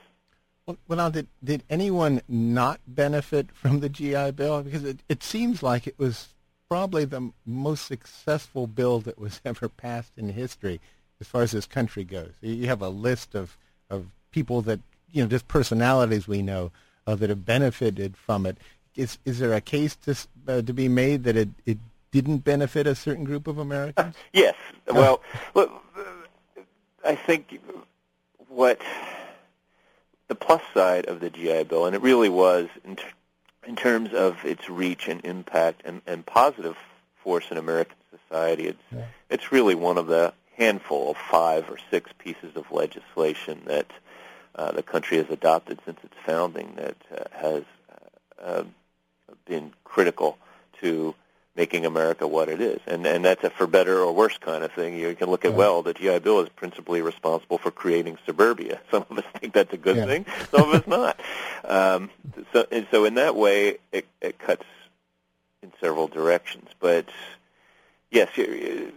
Well, 0.67 0.97
now, 0.97 1.11
did, 1.11 1.27
did 1.43 1.63
anyone 1.69 2.23
not 2.27 2.81
benefit 2.87 3.49
from 3.55 3.81
the 3.81 3.89
GI 3.89 4.33
Bill? 4.33 4.63
Because 4.63 4.85
it, 4.85 5.01
it 5.09 5.23
seems 5.23 5.63
like 5.63 5.87
it 5.87 5.99
was 5.99 6.29
probably 6.69 7.05
the 7.05 7.31
most 7.45 7.87
successful 7.87 8.67
bill 8.67 9.01
that 9.01 9.19
was 9.19 9.41
ever 9.45 9.69
passed 9.69 10.13
in 10.17 10.31
history 10.31 10.81
as 11.21 11.29
far 11.29 11.43
as 11.43 11.53
this 11.53 11.67
country 11.67 12.05
goes. 12.05 12.33
You 12.41 12.67
have 12.67 12.83
a 12.83 12.89
list 12.89 13.35
of, 13.35 13.57
of 13.91 14.07
people 14.31 14.63
that, 14.63 14.81
you 15.13 15.23
know, 15.23 15.29
just 15.29 15.47
personalities 15.49 16.27
we 16.27 16.43
know 16.43 16.73
uh, 17.07 17.15
that 17.15 17.31
have 17.31 17.45
benefited 17.45 18.17
from 18.17 18.47
it. 18.47 18.59
Is, 18.97 19.19
is 19.25 19.39
there 19.39 19.53
a 19.53 19.61
case 19.61 19.97
to, 19.97 20.17
uh, 20.49 20.63
to 20.63 20.73
be 20.73 20.89
made 20.89 21.25
that 21.25 21.37
it, 21.37 21.49
it 21.67 21.79
didn't 22.15 22.45
benefit 22.45 22.87
a 22.87 22.95
certain 22.95 23.25
group 23.25 23.49
of 23.49 23.59
Americans? 23.59 24.15
yes. 24.33 24.55
Well, 24.87 25.21
look, 25.53 25.73
I 27.05 27.17
think 27.17 27.61
what 28.49 28.81
the 30.29 30.37
plus 30.37 30.63
side 30.73 31.07
of 31.07 31.19
the 31.19 31.29
GI 31.29 31.65
Bill, 31.65 31.87
and 31.87 31.97
it 31.97 32.03
really 32.03 32.29
was 32.29 32.69
in, 32.85 32.95
ter- 32.95 33.09
in 33.67 33.75
terms 33.75 34.15
of 34.15 34.45
its 34.45 34.71
reach 34.71 35.09
and 35.09 35.25
impact 35.25 35.83
and, 35.85 36.03
and 36.07 36.25
positive 36.25 36.77
force 37.17 37.47
in 37.51 37.57
American 37.57 37.97
society, 38.29 38.69
it's 38.69 38.83
yeah. 38.95 39.07
it's 39.29 39.51
really 39.51 39.75
one 39.75 39.99
of 39.99 40.07
the 40.07 40.33
handful 40.57 41.11
of 41.11 41.17
five 41.17 41.69
or 41.69 41.79
six 41.91 42.13
pieces 42.19 42.55
of 42.55 42.71
legislation 42.71 43.61
that 43.67 43.91
uh, 44.55 44.71
the 44.71 44.85
country 44.85 45.17
has 45.17 45.29
adopted 45.31 45.81
since 45.85 45.99
its 46.05 46.15
founding 46.25 46.77
that 46.77 46.97
uh, 47.11 47.25
has 47.33 47.65
uh, 48.41 48.63
been 49.47 49.73
critical 49.83 50.39
to 50.81 51.13
making 51.57 51.87
America 51.87 52.27
what 52.27 52.49
it 52.49 52.61
is. 52.61 52.81
And 52.87 53.07
and 53.07 53.25
that's 53.25 53.45
a 53.45 53.51
for 53.51 53.67
better 53.67 54.01
or 54.01 54.13
worse 54.13 54.37
kind 54.39 54.65
of 54.65 54.73
thing. 54.73 54.99
You 54.99 55.15
can 55.15 55.31
look 55.31 55.45
at, 55.45 55.55
well, 55.55 55.83
the 55.83 55.95
GI 55.95 56.19
Bill 56.21 56.41
is 56.41 56.49
principally 56.49 57.01
responsible 57.01 57.59
for 57.59 57.71
creating 57.71 58.19
suburbia. 58.27 58.81
Some 58.91 59.05
of 59.11 59.19
us 59.19 59.25
think 59.39 59.53
that's 59.53 59.73
a 59.73 59.77
good 59.77 59.97
yeah. 59.97 60.07
thing, 60.07 60.27
some 60.51 60.69
of 60.69 60.75
us 60.75 60.87
not. 60.87 61.21
Um, 61.65 62.11
so, 62.53 62.67
and 62.71 62.87
so 62.91 63.05
in 63.05 63.15
that 63.15 63.37
way, 63.37 63.79
it, 63.93 64.07
it 64.21 64.39
cuts 64.39 64.65
in 65.63 65.73
several 65.81 66.09
directions. 66.09 66.69
But 66.81 67.07
yes, 68.11 68.37
you, 68.37 68.93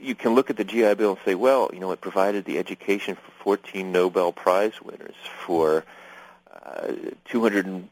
you 0.00 0.14
can 0.14 0.34
look 0.34 0.50
at 0.50 0.56
the 0.56 0.64
GI 0.64 0.94
Bill 0.94 1.10
and 1.10 1.20
say, 1.24 1.34
well, 1.34 1.70
you 1.72 1.80
know, 1.80 1.92
it 1.92 2.00
provided 2.00 2.44
the 2.44 2.58
education 2.58 3.14
for 3.14 3.30
14 3.42 3.92
Nobel 3.92 4.32
Prize 4.32 4.80
winners, 4.82 5.14
for 5.44 5.84
uh, 6.64 6.92
200 7.26 7.88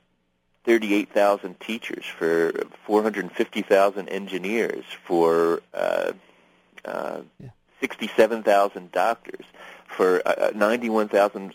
38,000 0.68 1.58
teachers, 1.60 2.04
for 2.04 2.52
450,000 2.84 4.08
engineers, 4.10 4.84
for 5.02 5.62
uh, 5.72 6.12
uh, 6.84 7.22
yeah. 7.42 7.48
67,000 7.80 8.92
doctors, 8.92 9.46
for 9.86 10.20
uh, 10.28 10.50
91,000 10.54 11.54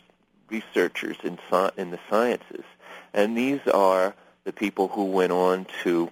researchers 0.50 1.16
in, 1.24 1.38
in 1.78 1.92
the 1.92 2.00
sciences. 2.10 2.64
And 3.14 3.38
these 3.38 3.60
are 3.72 4.16
the 4.46 4.52
people 4.52 4.88
who 4.88 5.06
went 5.06 5.32
on 5.32 5.68
to 5.84 6.10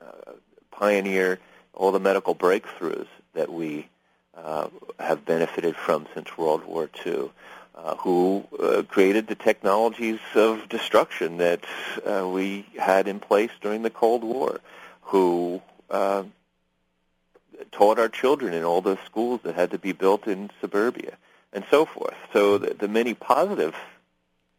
uh, 0.00 0.32
pioneer 0.70 1.40
all 1.74 1.92
the 1.92 2.00
medical 2.00 2.34
breakthroughs 2.34 3.06
that 3.34 3.52
we 3.52 3.86
uh, 4.34 4.68
have 4.98 5.26
benefited 5.26 5.76
from 5.76 6.06
since 6.14 6.38
World 6.38 6.64
War 6.64 6.88
II 7.04 7.30
uh, 7.74 7.94
who 7.96 8.44
uh, 8.58 8.82
created 8.88 9.26
the 9.26 9.34
technologies 9.34 10.18
of 10.34 10.68
destruction 10.68 11.38
that 11.38 11.64
uh, 12.06 12.26
we 12.26 12.66
had 12.78 13.08
in 13.08 13.20
place 13.20 13.50
during 13.60 13.82
the 13.82 13.90
Cold 13.90 14.24
War, 14.24 14.60
who 15.02 15.62
uh, 15.90 16.24
taught 17.72 17.98
our 17.98 18.08
children 18.08 18.54
in 18.54 18.64
all 18.64 18.80
the 18.80 18.98
schools 19.06 19.40
that 19.44 19.54
had 19.54 19.70
to 19.70 19.78
be 19.78 19.92
built 19.92 20.26
in 20.26 20.50
suburbia, 20.60 21.16
and 21.52 21.64
so 21.70 21.84
forth. 21.84 22.16
So 22.32 22.58
the, 22.58 22.74
the 22.74 22.88
many 22.88 23.14
positive 23.14 23.74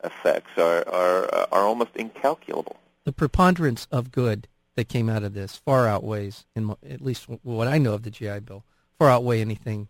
effects 0.03 0.51
are, 0.57 0.87
are, 0.87 1.47
are 1.51 1.63
almost 1.65 1.91
incalculable. 1.95 2.77
The 3.03 3.13
preponderance 3.13 3.87
of 3.91 4.11
good 4.11 4.47
that 4.75 4.87
came 4.87 5.09
out 5.09 5.23
of 5.23 5.33
this 5.33 5.57
far 5.57 5.87
outweighs, 5.87 6.45
in 6.55 6.75
at 6.89 7.01
least 7.01 7.27
what 7.43 7.67
I 7.67 7.77
know 7.77 7.93
of 7.93 8.03
the 8.03 8.11
GI 8.11 8.39
Bill, 8.41 8.63
far 8.97 9.09
outweigh 9.09 9.41
anything 9.41 9.89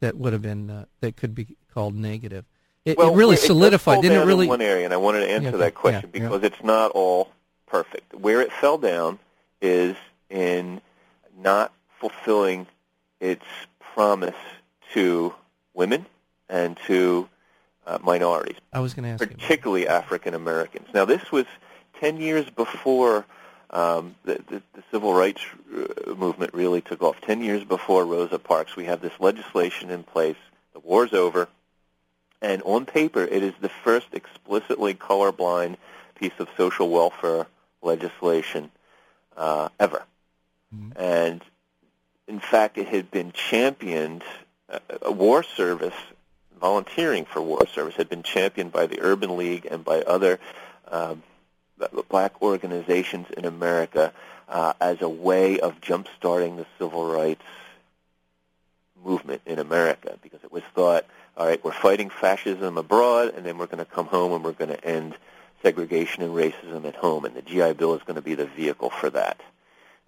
that 0.00 0.16
would 0.16 0.32
have 0.32 0.42
been 0.42 0.70
uh, 0.70 0.84
that 1.00 1.16
could 1.16 1.34
be 1.34 1.56
called 1.72 1.94
negative. 1.94 2.44
It, 2.84 2.96
well, 2.96 3.12
it 3.12 3.16
really 3.16 3.34
it 3.34 3.40
solidified. 3.40 4.02
Didn't 4.02 4.22
it 4.22 4.24
really? 4.24 4.46
one 4.46 4.62
area, 4.62 4.84
and 4.84 4.94
I 4.94 4.96
wanted 4.96 5.20
to 5.20 5.30
answer 5.30 5.50
yeah, 5.50 5.56
that 5.58 5.74
question 5.74 6.10
yeah, 6.12 6.20
because 6.20 6.40
yeah. 6.40 6.46
it's 6.46 6.64
not 6.64 6.90
all 6.92 7.30
perfect. 7.66 8.14
Where 8.14 8.40
it 8.40 8.52
fell 8.52 8.78
down 8.78 9.18
is 9.60 9.96
in 10.30 10.80
not 11.38 11.72
fulfilling 11.98 12.66
its 13.20 13.44
promise 13.94 14.34
to 14.94 15.34
women 15.74 16.06
and 16.48 16.78
to 16.86 17.28
uh, 17.86 17.98
minorities. 18.02 18.56
I 18.72 18.80
was 18.80 18.94
going 18.94 19.04
to 19.04 19.10
ask, 19.10 19.18
particularly 19.18 19.86
African 19.86 20.34
Americans. 20.34 20.88
Now, 20.94 21.04
this 21.04 21.30
was 21.30 21.44
ten 22.00 22.16
years 22.16 22.48
before 22.48 23.26
um, 23.70 24.14
the, 24.24 24.42
the, 24.48 24.62
the 24.72 24.82
civil 24.90 25.12
rights 25.12 25.42
uh, 25.76 26.14
movement 26.14 26.54
really 26.54 26.80
took 26.80 27.02
off. 27.02 27.20
Ten 27.20 27.42
years 27.42 27.62
before 27.62 28.06
Rosa 28.06 28.38
Parks, 28.38 28.74
we 28.74 28.86
have 28.86 29.02
this 29.02 29.12
legislation 29.20 29.90
in 29.90 30.02
place. 30.02 30.36
The 30.72 30.80
war's 30.80 31.12
over 31.12 31.48
and 32.42 32.62
on 32.62 32.86
paper, 32.86 33.22
it 33.22 33.42
is 33.42 33.54
the 33.60 33.68
first 33.68 34.06
explicitly 34.12 34.94
colorblind 34.94 35.76
piece 36.14 36.32
of 36.38 36.48
social 36.56 36.88
welfare 36.88 37.46
legislation 37.82 38.70
uh, 39.36 39.68
ever. 39.78 40.04
Mm-hmm. 40.74 41.02
And 41.02 41.44
in 42.26 42.40
fact, 42.40 42.78
it 42.78 42.88
had 42.88 43.10
been 43.10 43.32
championed, 43.32 44.22
uh, 44.68 44.78
a 45.02 45.12
war 45.12 45.42
service, 45.42 45.94
volunteering 46.60 47.24
for 47.24 47.42
war 47.42 47.66
service, 47.66 47.94
had 47.96 48.08
been 48.08 48.22
championed 48.22 48.72
by 48.72 48.86
the 48.86 49.00
Urban 49.00 49.36
League 49.36 49.66
and 49.70 49.84
by 49.84 50.02
other 50.02 50.38
um, 50.88 51.22
black 52.08 52.40
organizations 52.42 53.26
in 53.36 53.44
America 53.44 54.12
uh, 54.48 54.72
as 54.80 55.00
a 55.00 55.08
way 55.08 55.60
of 55.60 55.80
jump-starting 55.80 56.56
the 56.56 56.66
civil 56.78 57.10
rights 57.10 57.44
movement 59.02 59.40
in 59.46 59.58
America 59.58 60.18
because 60.22 60.42
it 60.42 60.52
was 60.52 60.62
thought– 60.74 61.04
all 61.40 61.46
right, 61.46 61.64
we're 61.64 61.72
fighting 61.72 62.10
fascism 62.10 62.76
abroad, 62.76 63.32
and 63.34 63.46
then 63.46 63.56
we're 63.56 63.64
going 63.64 63.78
to 63.78 63.86
come 63.86 64.04
home 64.04 64.34
and 64.34 64.44
we're 64.44 64.52
going 64.52 64.68
to 64.68 64.84
end 64.84 65.14
segregation 65.62 66.22
and 66.22 66.34
racism 66.34 66.84
at 66.84 66.94
home, 66.94 67.24
and 67.24 67.34
the 67.34 67.40
GI 67.40 67.72
Bill 67.72 67.94
is 67.94 68.02
going 68.02 68.16
to 68.16 68.20
be 68.20 68.34
the 68.34 68.44
vehicle 68.44 68.90
for 68.90 69.08
that. 69.08 69.40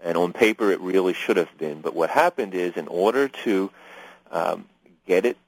And 0.05 0.19
on 0.19 0.35
paper, 0.35 0.71
it 0.71 0.79
really 0.81 1.15
should 1.15 1.39
have 1.39 1.57
been. 1.57 1.81
But 1.81 1.95
what 1.95 2.11
happened 2.11 2.53
is, 2.53 2.77
in 2.77 2.87
order 2.87 3.29
to 3.29 3.71
um, 4.31 4.67
get 5.07 5.25
it 5.25 5.39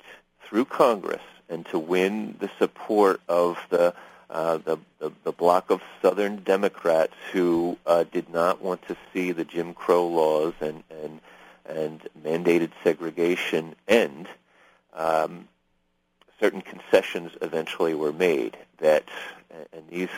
through 0.47 0.65
Congress 0.65 1.21
and 1.51 1.67
to 1.67 1.79
win 1.79 2.37
the 2.41 2.49
support 2.59 3.21
of 3.29 3.59
the 3.69 3.93
uh, 4.31 4.57
the, 4.57 4.79
the, 5.01 5.13
the 5.25 5.33
block 5.33 5.69
of 5.69 5.83
Southern 6.01 6.37
Democrats 6.37 7.13
who 7.33 7.77
uh, 7.87 8.05
did 8.11 8.31
not 8.31 8.63
want 8.63 8.81
to 8.89 8.97
see 9.13 9.33
the 9.33 9.45
Jim 9.45 9.75
Crow 9.75 10.07
laws 10.07 10.55
and 10.63 10.83
and 11.03 11.21
and 11.67 12.01
mandated 12.25 12.71
segregation 12.83 13.77
end, 13.87 14.29
um, 14.95 15.47
certain 16.41 16.63
concessions 16.63 17.33
eventually 17.43 17.95
were 17.95 18.13
made 18.13 18.57
that, 18.79 19.05
and 19.73 19.83
these, 19.89 20.09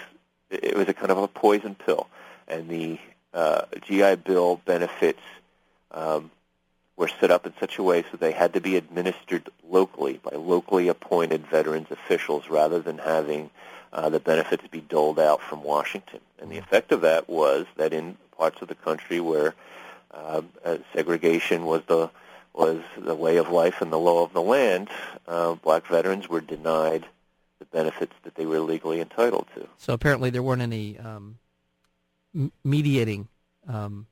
it 0.50 0.76
was 0.76 0.88
a 0.88 0.94
kind 0.94 1.10
of 1.10 1.18
a 1.18 1.28
poison 1.28 1.74
pill, 1.74 2.08
and 2.48 2.68
the 2.68 2.98
uh, 3.34 3.62
GI 3.82 4.16
Bill 4.16 4.60
benefits 4.64 5.20
um, 5.90 6.30
were 6.96 7.08
set 7.20 7.30
up 7.30 7.46
in 7.46 7.52
such 7.60 7.78
a 7.78 7.82
way 7.82 8.04
so 8.10 8.16
they 8.16 8.32
had 8.32 8.54
to 8.54 8.60
be 8.60 8.76
administered 8.76 9.48
locally 9.68 10.18
by 10.22 10.36
locally 10.36 10.88
appointed 10.88 11.46
veterans 11.46 11.88
officials 11.90 12.48
rather 12.48 12.80
than 12.80 12.98
having 12.98 13.50
uh, 13.92 14.08
the 14.08 14.20
benefits 14.20 14.66
be 14.70 14.80
doled 14.80 15.18
out 15.18 15.42
from 15.42 15.62
Washington. 15.62 16.20
And 16.40 16.50
the 16.50 16.58
effect 16.58 16.92
of 16.92 17.02
that 17.02 17.28
was 17.28 17.66
that 17.76 17.92
in 17.92 18.16
parts 18.36 18.60
of 18.62 18.68
the 18.68 18.74
country 18.74 19.20
where 19.20 19.54
uh, 20.10 20.42
uh, 20.64 20.78
segregation 20.94 21.64
was 21.66 21.82
the 21.86 22.10
was 22.56 22.80
the 22.96 23.14
way 23.14 23.36
of 23.36 23.50
life 23.50 23.80
and 23.82 23.92
the 23.92 23.98
law 23.98 24.22
of 24.22 24.32
the 24.32 24.42
land, 24.42 24.88
uh, 25.28 25.54
black 25.54 25.86
veterans 25.86 26.28
were 26.28 26.40
denied 26.40 27.04
the 27.58 27.64
benefits 27.66 28.14
that 28.24 28.34
they 28.34 28.46
were 28.46 28.60
legally 28.60 29.00
entitled 29.00 29.46
to. 29.54 29.68
So 29.78 29.92
apparently 29.92 30.30
there 30.30 30.42
weren't 30.42 30.62
any 30.62 30.98
um, 30.98 31.38
mediating 32.64 33.28
um, 33.68 34.06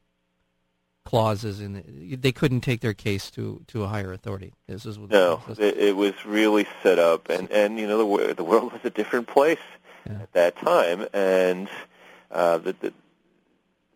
clauses 1.05 1.61
in 1.61 1.75
the, 1.75 2.17
they 2.17 2.33
couldn't 2.33 2.63
take 2.63 2.81
their 2.81 2.95
case 2.95 3.31
to, 3.33 3.63
to 3.69 3.85
a 3.85 3.89
higher 3.89 4.13
authority. 4.13 4.53
This 4.67 4.87
is 4.87 4.99
no, 4.99 5.43
it, 5.49 5.77
it, 5.77 5.97
was 5.97 6.15
really 6.25 6.67
set 6.83 6.99
up, 6.99 7.29
and 7.29 7.51
and 7.51 7.79
you 7.79 7.87
know 7.87 7.99
the 7.99 8.35
the 8.35 8.45
world 8.45 8.73
was 8.73 8.81
a 8.85 8.91
different 8.91 9.29
place 9.29 9.59
yeah. 10.07 10.23
at 10.23 10.33
that 10.33 10.57
time, 10.57 11.07
and 11.13 11.69
uh, 12.31 12.59
the, 12.59 12.75
the 12.81 12.93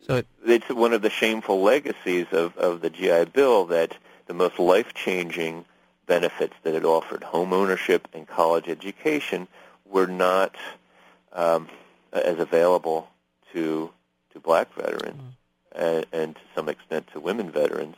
so 0.05 0.15
it, 0.17 0.27
it's 0.45 0.69
one 0.69 0.93
of 0.93 1.01
the 1.01 1.09
shameful 1.09 1.61
legacies 1.61 2.27
of 2.31 2.55
of 2.57 2.81
the 2.81 2.89
GI 2.89 3.25
Bill 3.25 3.65
that 3.65 3.97
the 4.29 4.33
most 4.35 4.59
life-changing 4.59 5.65
benefits 6.05 6.53
that 6.61 6.75
it 6.75 6.85
offered, 6.85 7.23
home 7.23 7.51
ownership 7.51 8.07
and 8.13 8.27
college 8.27 8.69
education, 8.69 9.47
were 9.85 10.05
not 10.05 10.55
um, 11.33 11.67
as 12.13 12.37
available 12.37 13.09
to 13.51 13.89
to 14.31 14.39
black 14.39 14.71
veterans 14.75 15.19
mm. 15.19 15.97
and, 15.97 16.05
and, 16.13 16.35
to 16.35 16.41
some 16.53 16.69
extent 16.69 17.07
to 17.11 17.19
women 17.19 17.49
veterans 17.49 17.95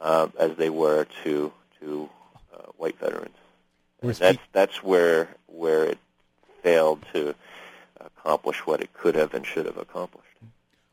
uh, 0.00 0.26
as 0.36 0.56
they 0.56 0.68
were 0.68 1.06
to 1.22 1.52
to 1.80 2.10
uh, 2.52 2.62
white 2.76 2.98
veterans. 2.98 3.36
That's 4.02 4.38
that's 4.52 4.82
where 4.82 5.28
where 5.46 5.84
it 5.84 5.98
failed 6.60 7.04
to 7.12 7.36
accomplish 8.00 8.66
what 8.66 8.80
it 8.80 8.92
could 8.92 9.14
have 9.14 9.32
and 9.32 9.46
should 9.46 9.66
have 9.66 9.78
accomplished. 9.78 10.26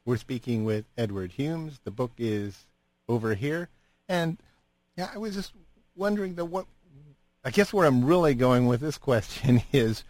We're 0.05 0.17
speaking 0.17 0.63
with 0.63 0.85
Edward 0.95 1.31
Humes. 1.31 1.79
The 1.83 1.91
book 1.91 2.11
is 2.19 2.65
over 3.09 3.33
here, 3.33 3.69
and 4.07 4.37
yeah, 4.97 5.09
I 5.13 5.17
was 5.17 5.35
just 5.35 5.53
wondering 5.95 6.35
the 6.35 6.45
what. 6.45 6.65
I 7.43 7.51
guess 7.51 7.71
where 7.71 7.85
I'm 7.85 8.03
really 8.03 8.33
going 8.33 8.65
with 8.65 8.81
this 8.81 8.97
question 8.97 9.61
is, 9.71 10.03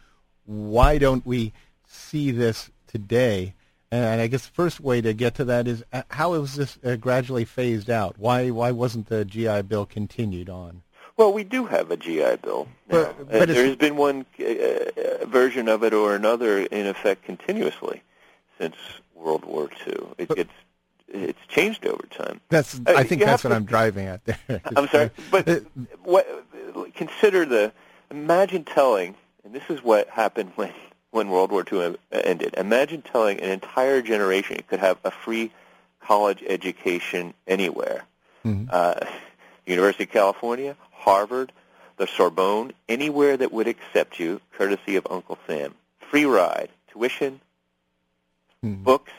why 0.46 0.98
don't 0.98 1.26
we 1.26 1.54
see 1.86 2.32
this 2.32 2.70
today? 2.88 3.56
And 3.92 4.20
I 4.20 4.28
guess 4.28 4.46
the 4.48 4.54
first 4.54 4.80
way 4.80 5.02
to 5.02 5.14
get 5.14 5.36
to 5.36 5.46
that 5.46 5.68
is 5.68 5.84
uh, 5.94 6.04
how 6.10 6.32
was 6.32 6.56
this 6.56 6.78
uh, 6.84 6.96
gradually 6.96 7.46
phased 7.46 7.90
out? 7.90 8.16
Why 8.18 8.50
why 8.50 8.72
wasn't 8.72 9.08
the 9.08 9.26
GI 9.26 9.64
Bill 9.64 9.86
continued 9.86 10.50
on? 10.50 10.82
Well, 11.18 11.32
we 11.32 11.44
do 11.46 11.66
have 11.66 11.92
a 11.92 11.98
GI 11.98 12.38
Bill. 12.38 12.68
Now. 12.90 13.14
But, 13.18 13.32
but 13.32 13.48
there's 13.48 13.78
been 13.78 13.96
one 13.96 14.26
uh, 14.40 14.44
uh, 14.44 15.26
version 15.26 15.70
of 15.70 15.84
it 15.84 15.94
or 15.94 16.16
another 16.16 16.60
in 16.60 16.88
effect 16.88 17.24
continuously 17.24 18.02
since 18.60 18.76
World 19.14 19.46
War 19.46 19.70
II. 19.88 20.08
It, 20.18 20.28
but, 20.28 20.40
it's 20.40 20.54
it's 21.08 21.46
changed 21.48 21.86
over 21.86 22.06
time. 22.08 22.42
That's 22.50 22.80
I 22.86 23.04
think 23.04 23.22
that's 23.22 23.44
what 23.44 23.52
to, 23.52 23.56
I'm 23.56 23.66
driving 23.66 24.08
at 24.08 24.26
there. 24.26 24.40
I'm 24.76 24.88
sorry, 24.88 25.12
but 25.32 25.66
what, 26.04 26.28
consider 26.96 27.46
the 27.46 27.72
imagine 28.12 28.64
telling, 28.64 29.16
and 29.44 29.54
this 29.54 29.64
is 29.70 29.84
what 29.84 30.10
happened 30.10 30.52
when 30.56 30.74
when 31.12 31.30
World 31.30 31.52
War 31.52 31.64
II 31.72 31.96
ended. 32.12 32.56
Imagine 32.58 33.02
telling 33.02 33.40
an 33.40 33.50
entire 33.50 34.02
generation 34.02 34.58
it 34.58 34.68
could 34.68 34.80
have 34.80 34.98
a 35.04 35.12
free 35.12 35.52
college 36.02 36.44
education 36.46 37.34
anywhere. 37.48 38.04
Mm-hmm. 38.44 38.70
Uh, 38.70 38.96
University 39.66 40.04
of 40.04 40.12
California, 40.12 40.76
Harvard, 40.92 41.52
the 41.98 42.08
Sorbonne, 42.08 42.74
anywhere 42.90 43.38
that 43.38 43.52
would 43.52 43.68
accept 43.68 44.20
you, 44.20 44.42
courtesy 44.58 44.96
of 44.98 45.08
Uncle 45.10 45.40
Sam. 45.48 45.74
Free 46.12 46.26
ride, 46.26 46.70
tuition, 46.92 47.40
mm-hmm. 48.64 48.84
books, 48.84 49.12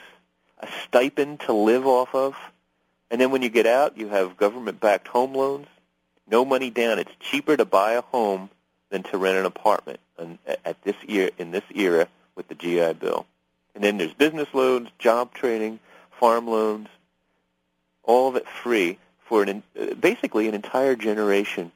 a 0.58 0.68
stipend 0.84 1.40
to 1.40 1.52
live 1.52 1.86
off 1.86 2.14
of, 2.14 2.34
and 3.10 3.20
then 3.20 3.30
when 3.30 3.42
you 3.42 3.48
get 3.48 3.66
out, 3.66 3.96
you 3.96 4.08
have 4.08 4.36
government-backed 4.36 5.08
home 5.08 5.34
loans, 5.34 5.66
no 6.28 6.44
money 6.44 6.70
down. 6.70 6.98
It's 6.98 7.12
cheaper 7.20 7.56
to 7.56 7.64
buy 7.64 7.92
a 7.92 8.02
home 8.02 8.50
than 8.90 9.02
to 9.04 9.18
rent 9.18 9.36
an 9.36 9.46
apartment 9.46 10.00
and 10.18 10.38
at 10.64 10.82
this 10.82 10.96
year 11.06 11.30
in 11.38 11.50
this 11.50 11.64
era 11.74 12.08
with 12.34 12.48
the 12.48 12.54
GI 12.54 12.94
Bill. 12.94 13.26
And 13.74 13.84
then 13.84 13.98
there's 13.98 14.14
business 14.14 14.48
loans, 14.54 14.88
job 14.98 15.34
training, 15.34 15.78
farm 16.18 16.48
loans, 16.48 16.88
all 18.02 18.28
of 18.28 18.36
it 18.36 18.48
free 18.48 18.98
for 19.20 19.42
an, 19.42 19.62
basically 20.00 20.48
an 20.48 20.54
entire 20.54 20.96
generation 20.96 21.72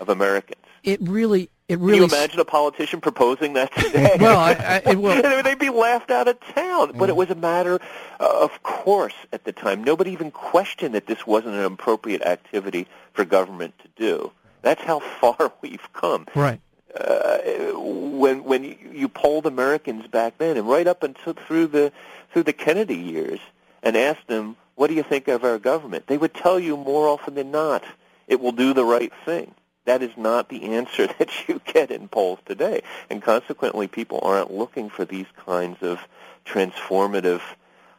of 0.00 0.08
Americans. 0.08 0.64
It 0.82 1.00
really, 1.02 1.50
it 1.70 1.78
really. 1.78 2.00
Can 2.00 2.10
you 2.10 2.16
imagine 2.16 2.40
a 2.40 2.44
politician 2.44 3.00
proposing 3.00 3.52
that 3.52 3.72
today? 3.76 4.16
well, 4.18 4.38
I, 4.38 4.82
I, 4.84 4.94
well, 4.94 5.42
they'd 5.42 5.58
be 5.58 5.70
laughed 5.70 6.10
out 6.10 6.26
of 6.26 6.40
town. 6.40 6.98
But 6.98 7.08
it 7.08 7.16
was 7.16 7.30
a 7.30 7.36
matter 7.36 7.80
of 8.18 8.62
course 8.64 9.14
at 9.32 9.44
the 9.44 9.52
time. 9.52 9.84
Nobody 9.84 10.10
even 10.10 10.32
questioned 10.32 10.96
that 10.96 11.06
this 11.06 11.26
wasn't 11.26 11.54
an 11.54 11.64
appropriate 11.64 12.22
activity 12.22 12.88
for 13.12 13.24
government 13.24 13.74
to 13.78 13.88
do. 13.96 14.32
That's 14.62 14.82
how 14.82 14.98
far 15.20 15.52
we've 15.60 15.92
come. 15.92 16.26
Right. 16.34 16.60
Uh, 16.92 17.38
when 17.76 18.42
when 18.42 18.64
you 18.92 19.08
polled 19.08 19.46
Americans 19.46 20.08
back 20.08 20.38
then, 20.38 20.56
and 20.56 20.68
right 20.68 20.88
up 20.88 21.04
until 21.04 21.34
through 21.34 21.68
the 21.68 21.92
through 22.32 22.42
the 22.42 22.52
Kennedy 22.52 22.96
years, 22.96 23.38
and 23.84 23.96
asked 23.96 24.26
them, 24.26 24.56
"What 24.74 24.88
do 24.88 24.94
you 24.94 25.04
think 25.04 25.28
of 25.28 25.44
our 25.44 25.60
government?" 25.60 26.08
They 26.08 26.18
would 26.18 26.34
tell 26.34 26.58
you 26.58 26.76
more 26.76 27.06
often 27.06 27.36
than 27.36 27.52
not, 27.52 27.84
"It 28.26 28.40
will 28.40 28.50
do 28.50 28.74
the 28.74 28.84
right 28.84 29.12
thing." 29.24 29.54
That 29.90 30.02
is 30.02 30.16
not 30.16 30.48
the 30.48 30.76
answer 30.76 31.08
that 31.18 31.48
you 31.48 31.60
get 31.64 31.90
in 31.90 32.06
polls 32.06 32.38
today, 32.46 32.82
and 33.10 33.20
consequently, 33.20 33.88
people 33.88 34.20
aren't 34.22 34.52
looking 34.52 34.88
for 34.88 35.04
these 35.04 35.26
kinds 35.44 35.82
of 35.82 35.98
transformative. 36.46 37.40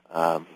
Um, 0.09 0.47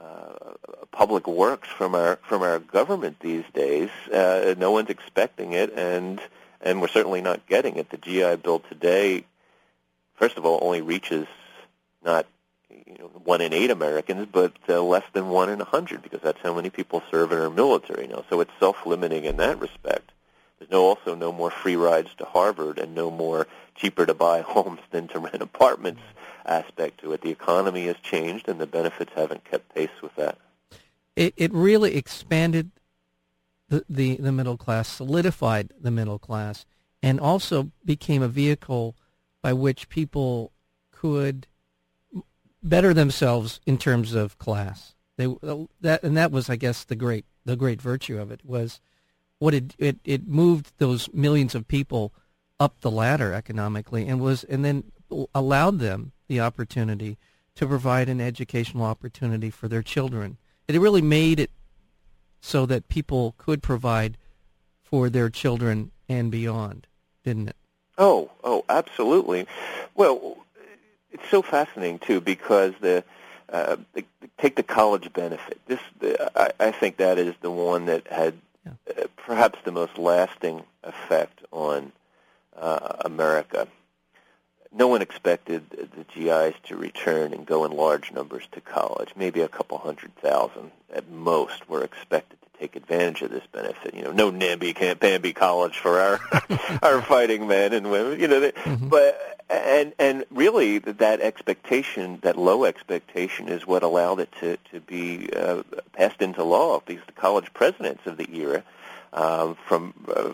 uh, 0.00 0.54
public 0.90 1.26
works 1.26 1.68
from 1.68 1.94
our 1.94 2.16
from 2.22 2.40
our 2.40 2.58
government 2.58 3.20
these 3.20 3.44
days. 3.52 3.90
Uh, 4.10 4.54
no 4.56 4.70
one's 4.70 4.88
expecting 4.88 5.52
it, 5.52 5.70
and 5.76 6.18
and 6.62 6.80
we're 6.80 6.88
certainly 6.88 7.20
not 7.20 7.46
getting 7.46 7.76
it. 7.76 7.90
The 7.90 7.98
GI 7.98 8.36
Bill 8.36 8.60
today, 8.60 9.26
first 10.14 10.38
of 10.38 10.46
all, 10.46 10.60
only 10.62 10.80
reaches 10.80 11.26
not 12.02 12.24
you 12.70 12.96
know, 12.98 13.10
one 13.22 13.42
in 13.42 13.52
eight 13.52 13.70
Americans, 13.70 14.28
but 14.32 14.54
uh, 14.66 14.80
less 14.80 15.04
than 15.12 15.28
one 15.28 15.50
in 15.50 15.60
a 15.60 15.66
hundred, 15.66 16.00
because 16.00 16.22
that's 16.22 16.40
how 16.42 16.54
many 16.54 16.70
people 16.70 17.02
serve 17.10 17.32
in 17.32 17.38
our 17.38 17.50
military 17.50 18.06
now. 18.06 18.24
So 18.30 18.40
it's 18.40 18.52
self-limiting 18.58 19.24
in 19.26 19.36
that 19.36 19.60
respect. 19.60 20.10
There's 20.60 20.70
no, 20.70 20.84
also 20.84 21.14
no 21.14 21.32
more 21.32 21.50
free 21.50 21.74
rides 21.74 22.10
to 22.18 22.26
Harvard 22.26 22.78
and 22.78 22.94
no 22.94 23.10
more 23.10 23.46
cheaper 23.74 24.04
to 24.06 24.14
buy 24.14 24.40
homes 24.46 24.80
than 24.90 25.08
to 25.08 25.18
rent 25.18 25.42
apartments 25.42 26.02
aspect 26.44 27.00
to 27.00 27.12
it. 27.12 27.22
The 27.22 27.30
economy 27.30 27.86
has 27.86 27.96
changed, 27.96 28.48
and 28.48 28.60
the 28.60 28.66
benefits 28.66 29.12
haven't 29.14 29.44
kept 29.44 29.74
pace 29.74 29.90
with 30.02 30.14
that. 30.16 30.38
It, 31.16 31.34
it 31.36 31.52
really 31.52 31.96
expanded 31.96 32.70
the, 33.68 33.84
the, 33.88 34.16
the 34.16 34.32
middle 34.32 34.56
class, 34.56 34.88
solidified 34.88 35.72
the 35.80 35.90
middle 35.90 36.18
class, 36.18 36.66
and 37.02 37.18
also 37.18 37.70
became 37.84 38.22
a 38.22 38.28
vehicle 38.28 38.96
by 39.42 39.54
which 39.54 39.88
people 39.88 40.52
could 40.92 41.46
better 42.62 42.92
themselves 42.92 43.60
in 43.64 43.78
terms 43.78 44.12
of 44.12 44.38
class. 44.38 44.94
They 45.16 45.26
that 45.80 46.02
and 46.02 46.16
that 46.16 46.30
was, 46.30 46.50
I 46.50 46.56
guess, 46.56 46.84
the 46.84 46.96
great 46.96 47.24
the 47.44 47.56
great 47.56 47.80
virtue 47.80 48.18
of 48.18 48.30
it 48.30 48.40
was 48.44 48.80
what 49.40 49.54
it 49.54 49.74
it, 49.78 49.98
it 50.04 50.28
moved 50.28 50.70
those 50.78 51.12
millions 51.12 51.56
of 51.56 51.66
people 51.66 52.12
up 52.60 52.80
the 52.82 52.90
ladder 52.90 53.32
economically 53.32 54.06
and 54.06 54.20
was 54.20 54.44
and 54.44 54.64
then 54.64 54.84
allowed 55.34 55.80
them 55.80 56.12
the 56.28 56.38
opportunity 56.38 57.18
to 57.56 57.66
provide 57.66 58.08
an 58.08 58.20
educational 58.20 58.84
opportunity 58.84 59.50
for 59.50 59.66
their 59.66 59.82
children. 59.82 60.38
It 60.68 60.78
really 60.80 61.02
made 61.02 61.40
it 61.40 61.50
so 62.40 62.64
that 62.66 62.88
people 62.88 63.34
could 63.38 63.62
provide 63.62 64.16
for 64.84 65.10
their 65.10 65.28
children 65.28 65.90
and 66.08 66.30
beyond, 66.30 66.86
didn't 67.24 67.48
it? 67.48 67.56
Oh, 67.98 68.30
oh, 68.44 68.64
absolutely. 68.68 69.46
Well, 69.94 70.38
it's 71.10 71.28
so 71.28 71.42
fascinating 71.42 71.98
too 71.98 72.20
because 72.20 72.72
the, 72.80 73.04
uh, 73.52 73.76
take 74.38 74.56
the 74.56 74.62
college 74.62 75.12
benefit. 75.12 75.60
This, 75.66 75.80
the, 75.98 76.30
I, 76.40 76.68
I 76.68 76.70
think 76.70 76.98
that 76.98 77.18
is 77.18 77.34
the 77.40 77.50
one 77.50 77.86
that 77.86 78.06
had 78.06 78.34
yeah. 78.64 78.72
uh, 78.98 79.06
perhaps 79.16 79.58
the 79.64 79.72
most 79.72 79.98
lasting 79.98 80.62
effect 80.84 81.40
on 81.50 81.92
uh, 82.56 82.96
America 83.04 83.68
no 84.72 84.86
one 84.86 85.02
expected 85.02 85.68
the 85.70 86.04
GIs 86.14 86.54
to 86.64 86.76
return 86.76 87.32
and 87.32 87.46
go 87.46 87.64
in 87.64 87.72
large 87.72 88.12
numbers 88.12 88.46
to 88.52 88.60
college. 88.60 89.10
Maybe 89.16 89.40
a 89.40 89.48
couple 89.48 89.78
hundred 89.78 90.14
thousand 90.16 90.70
at 90.92 91.10
most 91.10 91.68
were 91.68 91.82
expected 91.82 92.39
take 92.60 92.76
advantage 92.76 93.22
of 93.22 93.30
this 93.30 93.44
benefit. 93.52 93.94
You 93.94 94.02
know, 94.02 94.12
no 94.12 94.30
NAMBY 94.30 94.74
can't 94.74 95.00
Bambi 95.00 95.32
college 95.32 95.78
for 95.78 95.98
our 95.98 96.20
our 96.82 97.02
fighting 97.02 97.48
men 97.48 97.72
and 97.72 97.90
women. 97.90 98.20
You 98.20 98.28
know, 98.28 98.40
they, 98.40 98.52
mm-hmm. 98.52 98.88
but 98.88 99.40
and 99.48 99.92
and 99.98 100.24
really 100.30 100.78
that 100.78 101.20
expectation, 101.20 102.18
that 102.22 102.36
low 102.36 102.64
expectation, 102.64 103.48
is 103.48 103.66
what 103.66 103.82
allowed 103.82 104.20
it 104.20 104.30
to 104.40 104.58
to 104.72 104.80
be 104.80 105.30
uh, 105.34 105.62
passed 105.92 106.20
into 106.20 106.44
law. 106.44 106.80
Because 106.84 107.04
the 107.06 107.12
college 107.12 107.52
presidents 107.54 108.06
of 108.06 108.16
the 108.16 108.28
era 108.36 108.62
um, 109.12 109.56
from 109.66 109.94
uh, 110.14 110.32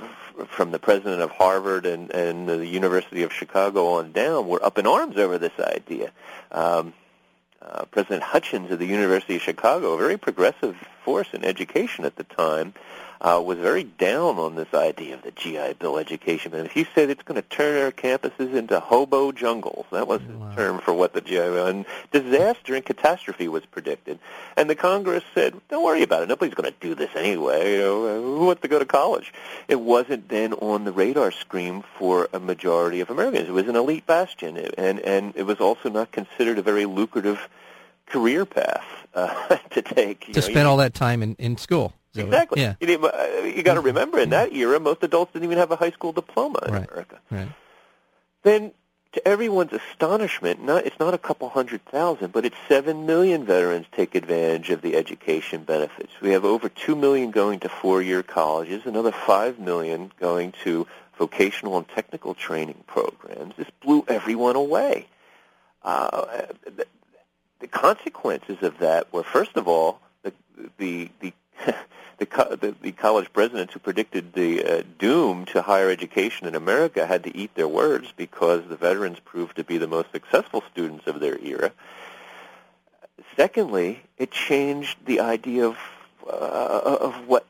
from 0.49 0.71
the 0.71 0.79
president 0.79 1.23
of 1.23 1.31
Harvard 1.31 1.87
and, 1.87 2.11
and 2.11 2.49
the 2.49 2.67
University 2.67 3.23
of 3.23 3.33
Chicago 3.33 3.95
on 3.95 4.13
down 4.13 4.47
were 4.49 4.63
up 4.63 4.79
in 4.79 4.87
arms 4.87 5.17
over 5.17 5.39
this 5.39 5.59
idea. 5.59 6.11
Um, 6.53 6.93
uh, 7.67 7.85
President 7.87 8.23
Hutchins 8.23 8.71
of 8.71 8.79
the 8.79 8.87
University 8.87 9.37
of 9.37 9.43
Chicago, 9.43 9.95
a 9.95 9.99
very 9.99 10.17
progressive 10.17 10.77
force 11.05 11.29
in 11.33 11.45
education 11.45 12.05
at 12.05 12.17
the 12.17 12.25
time, 12.25 12.75
uh, 13.21 13.43
was 13.45 13.59
very 13.59 13.85
down 13.85 14.39
on 14.39 14.55
this 14.55 14.73
idea 14.75 15.15
of 15.15 15.23
the 15.23 15.31
GI 15.31 15.75
Bill 15.79 15.99
education. 15.99 16.55
And 16.55 16.69
he 16.69 16.87
said 16.95 17.11
it's 17.11 17.23
going 17.23 17.41
to 17.41 17.49
turn 17.49 17.83
our 17.83 17.93
campuses 17.93 18.55
into 18.55 18.81
hobo 18.81 19.33
jungles. 19.33 19.87
That 19.93 20.07
was 20.07 20.21
his 20.23 20.37
wow. 20.37 20.55
term 20.55 20.79
for 20.81 20.93
what 20.93 21.13
the 21.13 21.21
GI 21.21 21.37
Bill. 21.37 21.67
And 21.67 21.87
disaster 22.13 22.75
and 22.75 22.85
catastrophe 22.85 23.49
was 23.49 23.65
predicted. 23.67 24.19
And 24.57 24.69
the 24.69 24.75
Congress 24.75 25.25
said, 25.35 25.55
don't 25.69 25.85
worry 25.85 26.03
about 26.03 26.23
it. 26.23 26.29
Nobody's 26.29 26.55
going 26.55 26.71
to 26.71 26.79
do 26.81 26.95
this 26.95 27.11
anyway. 27.15 27.75
You 27.75 27.79
know, 27.79 28.23
who 28.23 28.47
wants 28.47 28.63
to 28.63 28.69
go 28.69 28.79
to 28.79 28.87
college? 28.87 29.33
It 29.69 29.81
wasn't 29.81 30.29
then 30.29 30.53
on 30.55 30.85
the 30.85 30.93
radar 30.93 31.31
screen 31.31 31.85
for 31.99 32.29
a 32.33 32.41
majority 32.41 33.01
of 33.01 33.11
Americans. 33.11 33.49
It 33.49 33.53
was 33.53 33.69
an 33.69 33.77
elite 33.77 34.07
bastion. 34.07 34.57
And, 34.57 35.01
and 35.01 35.33
it 35.37 35.45
was 35.45 35.59
also 35.59 35.89
not 35.89 36.13
considered 36.13 36.59
a 36.59 36.63
very 36.63 36.87
lucrative 36.87 37.49
career 38.07 38.47
path 38.47 38.85
uh, 39.15 39.57
to 39.71 39.83
take. 39.83 40.27
to 40.27 40.33
know, 40.33 40.41
spend 40.41 40.69
all 40.69 40.77
that 40.79 40.95
time 40.95 41.23
in, 41.23 41.35
in 41.37 41.57
school. 41.57 41.93
Exactly. 42.25 42.63
Yeah. 42.63 42.75
You, 42.81 43.05
uh, 43.05 43.43
you 43.45 43.63
got 43.63 43.75
to 43.75 43.81
remember, 43.81 44.19
in 44.19 44.31
that 44.31 44.53
era, 44.53 44.81
most 44.81 45.03
adults 45.03 45.33
didn't 45.33 45.45
even 45.45 45.59
have 45.59 45.71
a 45.71 45.77
high 45.77 45.91
school 45.91 46.13
diploma 46.13 46.61
in 46.67 46.73
right. 46.73 46.89
America. 46.89 47.21
Right. 47.31 47.49
Then 48.43 48.73
to 49.13 49.27
everyone's 49.27 49.73
astonishment, 49.73 50.63
not, 50.63 50.85
it's 50.85 50.99
not 50.99 51.15
a 51.15 51.19
couple 51.19 51.49
hundred 51.49 51.85
thousand, 51.87 52.33
but 52.33 52.45
it's 52.45 52.57
seven 52.69 53.07
million 53.07 53.45
veterans 53.45 53.87
take 53.93 54.15
advantage 54.15 54.71
of 54.71 54.83
the 54.83 54.95
education 54.95 55.65
benefits. 55.65 56.13
We 56.21 56.31
have 56.31 56.45
over 56.45 56.69
two 56.69 56.95
million 56.95 57.31
going 57.31 57.61
to 57.61 57.69
four-year 57.69 58.23
colleges, 58.23 58.83
another 58.85 59.13
five 59.13 59.59
million 59.59 60.13
going 60.21 60.53
to 60.65 60.87
vocational 61.19 61.79
and 61.79 61.89
technical 61.89 62.35
training 62.35 62.85
programs. 62.87 63.55
This 63.57 63.71
blew 63.83 64.05
everyone 64.07 64.55
away. 64.55 65.07
Uh, 65.83 66.43
the, 66.65 66.87
the 67.61 67.67
consequences 67.69 68.59
of 68.61 68.79
that 68.79 69.11
were, 69.13 69.23
first 69.23 69.57
of 69.57 69.67
all, 69.67 70.01
the 70.23 70.33
the 70.77 71.11
the 71.21 71.33
the, 72.19 72.27
the, 72.61 72.75
the 72.81 72.93
college 72.93 73.33
presidents 73.33 73.73
who 73.73 73.79
predicted 73.79 74.33
the 74.33 74.65
uh, 74.65 74.83
doom 74.99 75.45
to 75.47 75.63
higher 75.63 75.91
education 75.91 76.47
in 76.47 76.55
America 76.55 77.07
had 77.07 77.25
to 77.25 77.37
eat 77.37 77.55
their 77.55 77.69
words 77.69 78.13
because 78.17 78.63
the 78.69 78.77
veterans 78.77 79.19
proved 79.21 79.57
to 79.57 79.65
be 79.65 79.79
the 79.79 79.87
most 79.87 80.11
successful 80.13 80.63
students 80.73 81.07
of 81.07 81.21
their 81.21 81.39
era. 81.39 81.73
Secondly, 83.37 84.03
it 84.17 84.31
changed 84.31 84.99
the 85.05 85.21
idea 85.21 85.67
of 85.67 85.79
uh, 86.27 86.97
of 87.01 87.29
what 87.29 87.47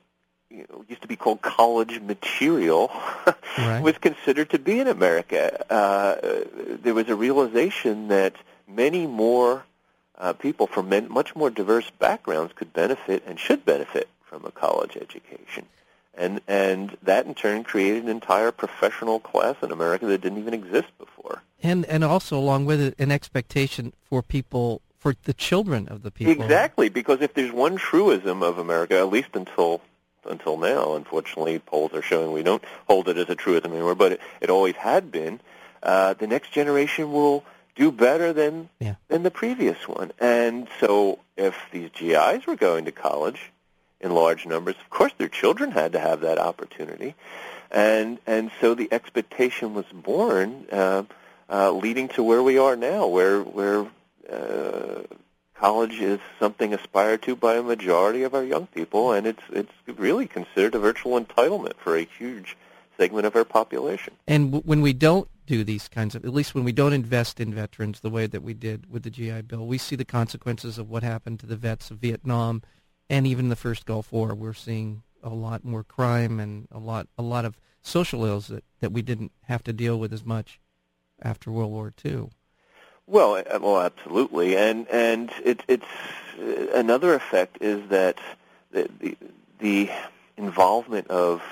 you 0.50 0.66
know, 0.68 0.84
used 0.88 1.02
to 1.02 1.08
be 1.08 1.16
called 1.16 1.40
college 1.42 2.00
material 2.00 2.90
right. 3.58 3.82
was 3.82 3.96
considered 3.98 4.50
to 4.50 4.58
be 4.58 4.80
in 4.80 4.86
America. 4.86 5.64
Uh, 5.72 6.44
there 6.82 6.94
was 6.94 7.08
a 7.08 7.16
realization 7.16 8.08
that 8.08 8.34
many 8.68 9.06
more 9.06 9.64
uh, 10.18 10.32
people 10.32 10.66
from 10.66 10.88
men, 10.88 11.10
much 11.10 11.36
more 11.36 11.50
diverse 11.50 11.90
backgrounds 11.90 12.52
could 12.54 12.72
benefit 12.72 13.22
and 13.26 13.38
should 13.38 13.64
benefit 13.64 14.08
from 14.24 14.44
a 14.44 14.50
college 14.50 14.96
education. 14.96 15.66
And, 16.14 16.40
and 16.48 16.96
that 17.02 17.26
in 17.26 17.34
turn 17.34 17.62
created 17.62 18.04
an 18.04 18.08
entire 18.08 18.50
professional 18.50 19.20
class 19.20 19.56
in 19.62 19.70
America 19.70 20.06
that 20.06 20.22
didn't 20.22 20.38
even 20.38 20.54
exist 20.54 20.88
before. 20.98 21.42
And, 21.62 21.84
and 21.86 22.02
also 22.02 22.38
along 22.38 22.64
with 22.64 22.80
it, 22.80 22.94
an 22.98 23.12
expectation 23.12 23.92
for 24.02 24.22
people, 24.22 24.80
for 24.98 25.14
the 25.24 25.34
children 25.34 25.88
of 25.88 26.02
the 26.02 26.10
people. 26.10 26.32
Exactly, 26.32 26.88
because 26.88 27.20
if 27.20 27.34
there's 27.34 27.52
one 27.52 27.76
truism 27.76 28.42
of 28.42 28.58
America, 28.58 28.98
at 28.98 29.10
least 29.10 29.30
until 29.34 29.82
until 30.28 30.56
now, 30.56 30.96
unfortunately, 30.96 31.60
polls 31.60 31.92
are 31.92 32.02
showing 32.02 32.32
we 32.32 32.42
don't 32.42 32.64
hold 32.88 33.08
it 33.08 33.16
as 33.16 33.28
a 33.28 33.36
truism 33.36 33.72
anymore, 33.72 33.94
but 33.94 34.12
it, 34.12 34.20
it 34.40 34.50
always 34.50 34.74
had 34.74 35.12
been, 35.12 35.38
uh, 35.84 36.14
the 36.14 36.26
next 36.26 36.50
generation 36.50 37.12
will 37.12 37.44
do 37.76 37.92
better 37.92 38.32
than 38.32 38.68
yeah. 38.80 38.96
than 39.08 39.22
the 39.22 39.30
previous 39.30 39.86
one. 39.86 40.12
And 40.18 40.66
so 40.80 41.20
if 41.36 41.54
these 41.70 41.90
GIs 41.90 42.46
were 42.46 42.56
going 42.56 42.86
to 42.86 42.92
college, 42.92 43.52
in 44.00 44.14
large 44.14 44.46
numbers. 44.46 44.76
Of 44.80 44.90
course, 44.90 45.12
their 45.18 45.28
children 45.28 45.70
had 45.70 45.92
to 45.92 46.00
have 46.00 46.20
that 46.20 46.38
opportunity, 46.38 47.14
and 47.70 48.18
and 48.26 48.50
so 48.60 48.74
the 48.74 48.88
expectation 48.92 49.74
was 49.74 49.86
born, 49.92 50.66
uh, 50.70 51.04
uh, 51.48 51.72
leading 51.72 52.08
to 52.08 52.22
where 52.22 52.42
we 52.42 52.58
are 52.58 52.76
now, 52.76 53.06
where 53.06 53.42
where 53.42 53.86
uh, 54.30 55.02
college 55.54 56.00
is 56.00 56.20
something 56.38 56.74
aspired 56.74 57.22
to 57.22 57.36
by 57.36 57.54
a 57.54 57.62
majority 57.62 58.22
of 58.22 58.34
our 58.34 58.44
young 58.44 58.66
people, 58.68 59.12
and 59.12 59.26
it's 59.26 59.42
it's 59.50 59.72
really 59.86 60.26
considered 60.26 60.74
a 60.74 60.78
virtual 60.78 61.18
entitlement 61.18 61.74
for 61.76 61.96
a 61.96 62.04
huge 62.18 62.56
segment 62.98 63.26
of 63.26 63.36
our 63.36 63.44
population. 63.44 64.14
And 64.26 64.52
w- 64.52 64.62
when 64.64 64.80
we 64.80 64.92
don't 64.92 65.28
do 65.46 65.64
these 65.64 65.88
kinds 65.88 66.14
of, 66.14 66.24
at 66.24 66.34
least 66.34 66.54
when 66.54 66.64
we 66.64 66.72
don't 66.72 66.92
invest 66.92 67.40
in 67.40 67.54
veterans 67.54 68.00
the 68.00 68.10
way 68.10 68.26
that 68.26 68.42
we 68.42 68.54
did 68.54 68.90
with 68.90 69.02
the 69.04 69.10
GI 69.10 69.42
Bill, 69.42 69.66
we 69.66 69.78
see 69.78 69.96
the 69.96 70.04
consequences 70.04 70.78
of 70.78 70.90
what 70.90 71.02
happened 71.02 71.40
to 71.40 71.46
the 71.46 71.56
vets 71.56 71.90
of 71.90 71.98
Vietnam 71.98 72.62
and 73.08 73.26
even 73.26 73.48
the 73.48 73.56
first 73.56 73.86
Gulf 73.86 74.12
War, 74.12 74.34
we're 74.34 74.52
seeing 74.52 75.02
a 75.22 75.28
lot 75.28 75.64
more 75.64 75.84
crime 75.84 76.40
and 76.40 76.68
a 76.70 76.78
lot 76.78 77.08
a 77.18 77.22
lot 77.22 77.44
of 77.44 77.58
social 77.82 78.24
ills 78.24 78.48
that, 78.48 78.64
that 78.80 78.92
we 78.92 79.02
didn't 79.02 79.32
have 79.42 79.62
to 79.64 79.72
deal 79.72 79.98
with 79.98 80.12
as 80.12 80.24
much 80.24 80.60
after 81.22 81.50
World 81.50 81.70
War 81.70 81.92
II. 82.04 82.30
Well, 83.06 83.36
uh, 83.36 83.58
well, 83.60 83.80
absolutely, 83.80 84.56
and 84.56 84.88
and 84.88 85.30
it, 85.44 85.62
it's 85.68 85.84
uh, 86.40 86.66
another 86.74 87.14
effect 87.14 87.58
is 87.60 87.88
that 87.88 88.18
the 88.72 88.90
the, 88.98 89.16
the 89.60 89.90
involvement 90.36 91.08
of, 91.08 91.42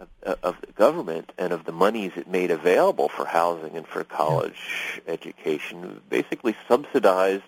of 0.00 0.08
of 0.42 0.60
the 0.60 0.72
government 0.72 1.32
and 1.38 1.52
of 1.52 1.64
the 1.64 1.72
monies 1.72 2.12
it 2.16 2.28
made 2.28 2.50
available 2.50 3.08
for 3.08 3.24
housing 3.24 3.76
and 3.76 3.86
for 3.86 4.02
college 4.04 5.00
yeah. 5.06 5.12
education 5.12 6.00
basically 6.08 6.56
subsidized 6.66 7.42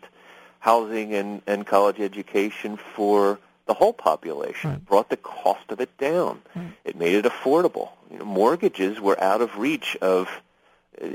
housing 0.63 1.13
and, 1.15 1.43
and 1.47 1.67
college 1.67 1.99
education 1.99 2.77
for 2.77 3.41
the 3.67 3.75
whole 3.75 3.93
population. 3.93 4.71
Right. 4.71 4.77
It 4.77 4.87
brought 4.87 5.09
the 5.09 5.17
cost 5.17 5.71
of 5.71 5.81
it 5.81 5.97
down. 5.99 6.41
Right. 6.55 6.73
It 6.85 6.97
made 6.97 7.15
it 7.15 7.25
affordable. 7.25 7.91
You 8.11 8.19
know, 8.19 8.25
mortgages 8.25 9.01
were 9.01 9.21
out 9.21 9.41
of 9.41 9.59
reach 9.59 9.97
of 10.01 10.29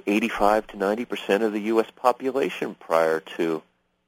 85 0.05 0.67
to 0.67 0.77
90 0.77 1.05
percent 1.05 1.43
of 1.43 1.53
the 1.53 1.61
U.S. 1.61 1.87
population 1.95 2.75
prior 2.75 3.21
to 3.37 3.61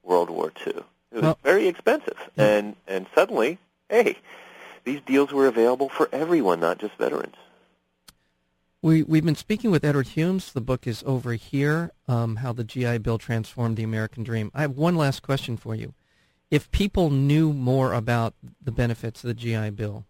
World 0.03 0.29
War 0.29 0.51
II. 0.65 0.73
It 0.73 0.83
was 1.11 1.21
well, 1.21 1.39
very 1.43 1.67
expensive, 1.67 2.17
yeah. 2.35 2.45
and 2.45 2.75
and 2.87 3.07
suddenly, 3.15 3.59
hey, 3.89 4.17
these 4.83 5.01
deals 5.01 5.31
were 5.31 5.47
available 5.47 5.89
for 5.89 6.09
everyone, 6.11 6.59
not 6.59 6.77
just 6.77 6.95
veterans. 6.95 7.35
We, 8.81 9.03
we've 9.03 9.25
been 9.25 9.35
speaking 9.35 9.71
with 9.71 9.83
Edward 9.83 10.09
Humes. 10.09 10.53
The 10.53 10.61
book 10.61 10.87
is 10.87 11.03
over 11.05 11.33
here, 11.33 11.91
um, 12.07 12.37
How 12.37 12.53
the 12.53 12.63
GI 12.63 12.99
Bill 12.99 13.17
Transformed 13.17 13.75
the 13.75 13.83
American 13.83 14.23
Dream. 14.23 14.51
I 14.53 14.61
have 14.61 14.77
one 14.77 14.95
last 14.95 15.21
question 15.21 15.57
for 15.57 15.75
you. 15.75 15.93
If 16.49 16.71
people 16.71 17.09
knew 17.09 17.51
more 17.51 17.93
about 17.93 18.35
the 18.61 18.71
benefits 18.71 19.23
of 19.23 19.27
the 19.27 19.33
GI 19.33 19.71
Bill, 19.71 20.05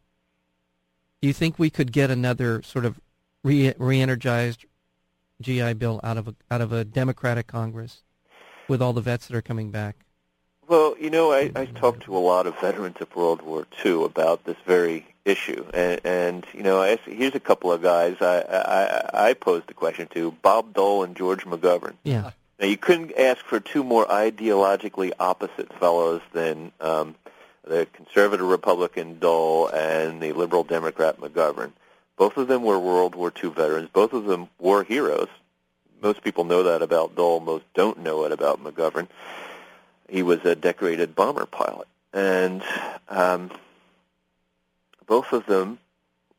do 1.22 1.28
you 1.28 1.34
think 1.34 1.58
we 1.58 1.72
could 1.72 1.92
get 1.92 2.12
another 2.12 2.62
sort 2.62 2.86
of 2.86 3.02
re- 3.44 3.74
re-energized 3.78 4.66
GI 5.42 5.74
Bill 5.74 6.00
out 6.04 6.18
of 6.18 6.28
a, 6.28 6.36
out 6.52 6.62
of 6.62 6.72
a 6.72 6.86
Democratic 6.86 7.48
Congress 7.48 8.04
with 8.68 8.82
all 8.82 8.94
the 8.94 9.02
vets 9.02 9.28
that 9.28 9.36
are 9.36 9.42
coming 9.42 9.72
back? 9.72 10.06
Well, 10.70 10.96
you 11.00 11.10
know, 11.10 11.32
I, 11.32 11.52
I 11.56 11.66
talked 11.66 12.04
to 12.04 12.16
a 12.16 12.20
lot 12.20 12.46
of 12.46 12.60
veterans 12.60 12.98
of 13.02 13.16
World 13.16 13.42
War 13.42 13.66
II 13.84 14.04
about 14.04 14.46
this 14.46 14.56
very 14.68 15.04
issue, 15.26 15.66
and, 15.74 16.00
and 16.04 16.46
you 16.54 16.62
know, 16.62 16.80
I, 16.80 16.98
here's 17.06 17.34
a 17.34 17.40
couple 17.40 17.72
of 17.72 17.82
guys 17.82 18.18
I, 18.22 18.42
I 18.42 19.30
I 19.30 19.34
posed 19.34 19.66
the 19.66 19.74
question 19.74 20.08
to: 20.14 20.32
Bob 20.44 20.76
Dole 20.76 21.04
and 21.04 21.16
George 21.16 21.44
McGovern. 21.46 21.96
Yeah. 22.04 22.32
Now, 22.60 22.68
you 22.68 22.78
couldn't 22.78 23.18
ask 23.18 23.44
for 23.44 23.60
two 23.60 23.84
more 23.84 24.06
ideologically 24.06 25.12
opposite 25.20 25.74
fellows 25.80 26.22
than 26.34 26.72
um, 26.80 27.16
the 27.64 27.88
conservative 27.94 28.46
Republican 28.46 29.18
Dole 29.18 29.70
and 29.70 30.22
the 30.22 30.34
liberal 30.34 30.64
Democrat 30.64 31.20
McGovern. 31.20 31.72
Both 32.16 32.38
of 32.38 32.48
them 32.48 32.62
were 32.62 32.78
World 32.78 33.16
War 33.16 33.34
II 33.44 33.50
veterans. 33.50 33.90
Both 33.92 34.14
of 34.14 34.26
them 34.26 34.50
were 34.60 34.84
heroes. 34.84 35.30
Most 36.00 36.24
people 36.24 36.44
know 36.44 36.62
that 36.64 36.84
about 36.84 37.16
Dole. 37.16 37.40
Most 37.40 37.66
don't 37.74 38.00
know 38.00 38.26
it 38.26 38.32
about 38.32 38.64
McGovern. 38.64 39.08
He 40.10 40.24
was 40.24 40.44
a 40.44 40.56
decorated 40.56 41.16
bomber 41.16 41.46
pilot, 41.46 41.88
and 42.14 42.64
um, 43.08 43.52
both 45.08 45.34
of 45.34 45.46
them 45.46 45.80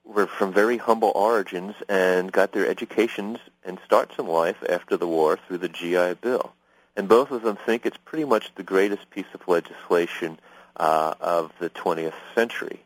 were 0.05 0.27
from 0.27 0.53
very 0.53 0.77
humble 0.77 1.13
origins 1.15 1.75
and 1.89 2.33
got 2.33 2.53
their 2.53 2.67
educations 2.67 3.39
and 3.65 3.79
starts 3.85 4.19
in 4.19 4.27
life 4.27 4.57
after 4.69 4.97
the 4.97 5.07
war 5.07 5.39
through 5.47 5.59
the 5.59 5.69
GI 5.69 6.15
Bill. 6.15 6.53
And 6.97 7.09
both 7.09 7.31
of 7.31 7.43
them 7.43 7.57
think 7.57 7.87
it's 7.87 7.97
pretty 8.05 8.25
much 8.25 8.55
the 8.55 8.63
greatest 8.63 9.11
piece 9.11 9.33
of 9.33 9.47
legislation 9.47 10.39
uh, 10.77 11.15
of 11.21 11.53
the 11.61 11.71
20th 11.71 12.15
century. 12.35 12.81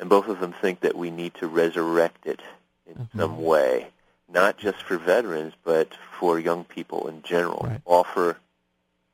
And 0.00 0.08
both 0.08 0.28
of 0.28 0.40
them 0.40 0.52
think 0.52 0.80
that 0.80 0.96
we 0.96 1.10
need 1.10 1.34
to 1.34 1.46
resurrect 1.46 2.26
it 2.26 2.40
in 2.86 2.94
mm-hmm. 2.94 3.18
some 3.18 3.42
way, 3.42 3.88
not 4.32 4.58
just 4.58 4.82
for 4.82 4.98
veterans, 4.98 5.54
but 5.64 5.92
for 6.18 6.38
young 6.38 6.64
people 6.64 7.08
in 7.08 7.22
general. 7.22 7.66
Right. 7.68 7.80
Offer 7.84 8.36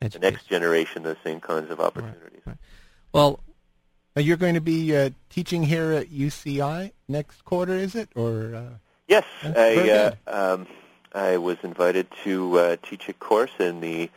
Education. 0.06 0.20
the 0.20 0.30
next 0.30 0.48
generation 0.48 1.02
the 1.02 1.16
same 1.24 1.40
kinds 1.40 1.70
of 1.70 1.80
opportunities. 1.80 2.40
Right, 2.44 2.46
right. 2.46 2.56
Well, 3.12 3.40
you're 4.16 4.36
going 4.36 4.54
to 4.54 4.60
be 4.60 4.94
uh, 4.96 5.10
teaching 5.30 5.62
here 5.62 5.92
at 5.92 6.08
UCI 6.08 6.92
next 7.08 7.44
quarter, 7.44 7.74
is 7.74 7.94
it? 7.94 8.10
Or 8.14 8.54
uh, 8.54 8.74
yes, 9.08 9.24
I, 9.42 9.90
uh, 9.90 10.14
um, 10.26 10.66
I 11.14 11.38
was 11.38 11.58
invited 11.62 12.08
to 12.24 12.58
uh, 12.58 12.76
teach 12.82 13.08
a 13.08 13.12
course 13.14 13.52
in 13.58 13.80
the 13.80 14.10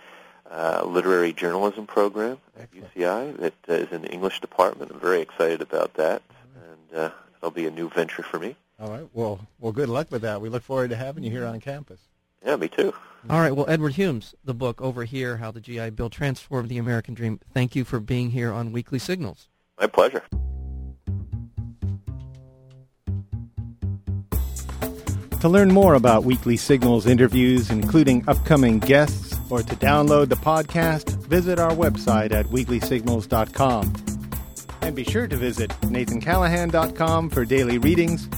uh, 0.51 0.83
literary 0.85 1.33
journalism 1.33 1.87
program 1.87 2.37
at 2.57 2.69
Excellent. 2.73 2.95
UCI. 2.95 3.37
That 3.37 3.53
uh, 3.69 3.73
is 3.73 3.91
in 3.91 4.01
the 4.01 4.09
English 4.09 4.41
department. 4.41 4.91
I'm 4.91 4.99
very 4.99 5.21
excited 5.21 5.61
about 5.61 5.93
that, 5.95 6.21
and 6.55 6.99
uh, 6.99 7.09
it'll 7.37 7.51
be 7.51 7.65
a 7.65 7.71
new 7.71 7.89
venture 7.89 8.23
for 8.23 8.39
me. 8.39 8.55
All 8.79 8.89
right. 8.89 9.07
Well, 9.13 9.39
well, 9.59 9.71
good 9.71 9.89
luck 9.89 10.11
with 10.11 10.23
that. 10.23 10.41
We 10.41 10.49
look 10.49 10.63
forward 10.63 10.89
to 10.89 10.95
having 10.95 11.23
you 11.23 11.31
here 11.31 11.45
on 11.45 11.59
campus. 11.61 11.99
Yeah, 12.45 12.55
me 12.57 12.67
too. 12.67 12.93
All 13.29 13.39
right. 13.39 13.51
Well, 13.51 13.65
Edward 13.67 13.93
Humes, 13.93 14.35
the 14.43 14.53
book 14.53 14.79
over 14.81 15.03
here, 15.03 15.37
How 15.37 15.49
the 15.51 15.59
GI 15.59 15.89
Bill 15.91 16.09
Transformed 16.11 16.69
the 16.69 16.77
American 16.77 17.15
Dream. 17.15 17.39
Thank 17.53 17.75
you 17.75 17.83
for 17.83 17.99
being 17.99 18.29
here 18.29 18.51
on 18.51 18.71
Weekly 18.71 18.99
Signals. 18.99 19.49
My 19.79 19.87
pleasure. 19.87 20.23
To 25.41 25.49
learn 25.49 25.71
more 25.71 25.95
about 25.95 26.23
Weekly 26.23 26.57
Signals 26.57 27.05
interviews, 27.05 27.69
including 27.69 28.23
upcoming 28.27 28.79
guests, 28.79 29.37
or 29.49 29.61
to 29.61 29.75
download 29.75 30.29
the 30.29 30.35
podcast, 30.35 31.09
visit 31.27 31.59
our 31.59 31.71
website 31.71 32.31
at 32.31 32.47
weeklysignals.com. 32.47 33.93
And 34.81 34.95
be 34.95 35.03
sure 35.03 35.27
to 35.27 35.35
visit 35.35 35.69
nathancallahan.com 35.81 37.29
for 37.29 37.45
daily 37.45 37.77
readings 37.79 38.29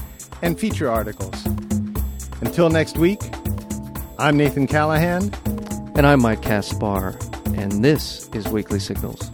and 0.42 0.58
feature 0.58 0.90
articles. 0.90 1.46
Until 2.40 2.68
next 2.68 2.98
week, 2.98 3.20
I'm 4.20 4.36
Nathan 4.36 4.66
Callahan. 4.66 5.32
And 5.94 6.04
I'm 6.04 6.20
Mike 6.20 6.42
Caspar, 6.42 7.16
and 7.54 7.84
this 7.84 8.28
is 8.30 8.48
Weekly 8.48 8.80
Signals. 8.80 9.30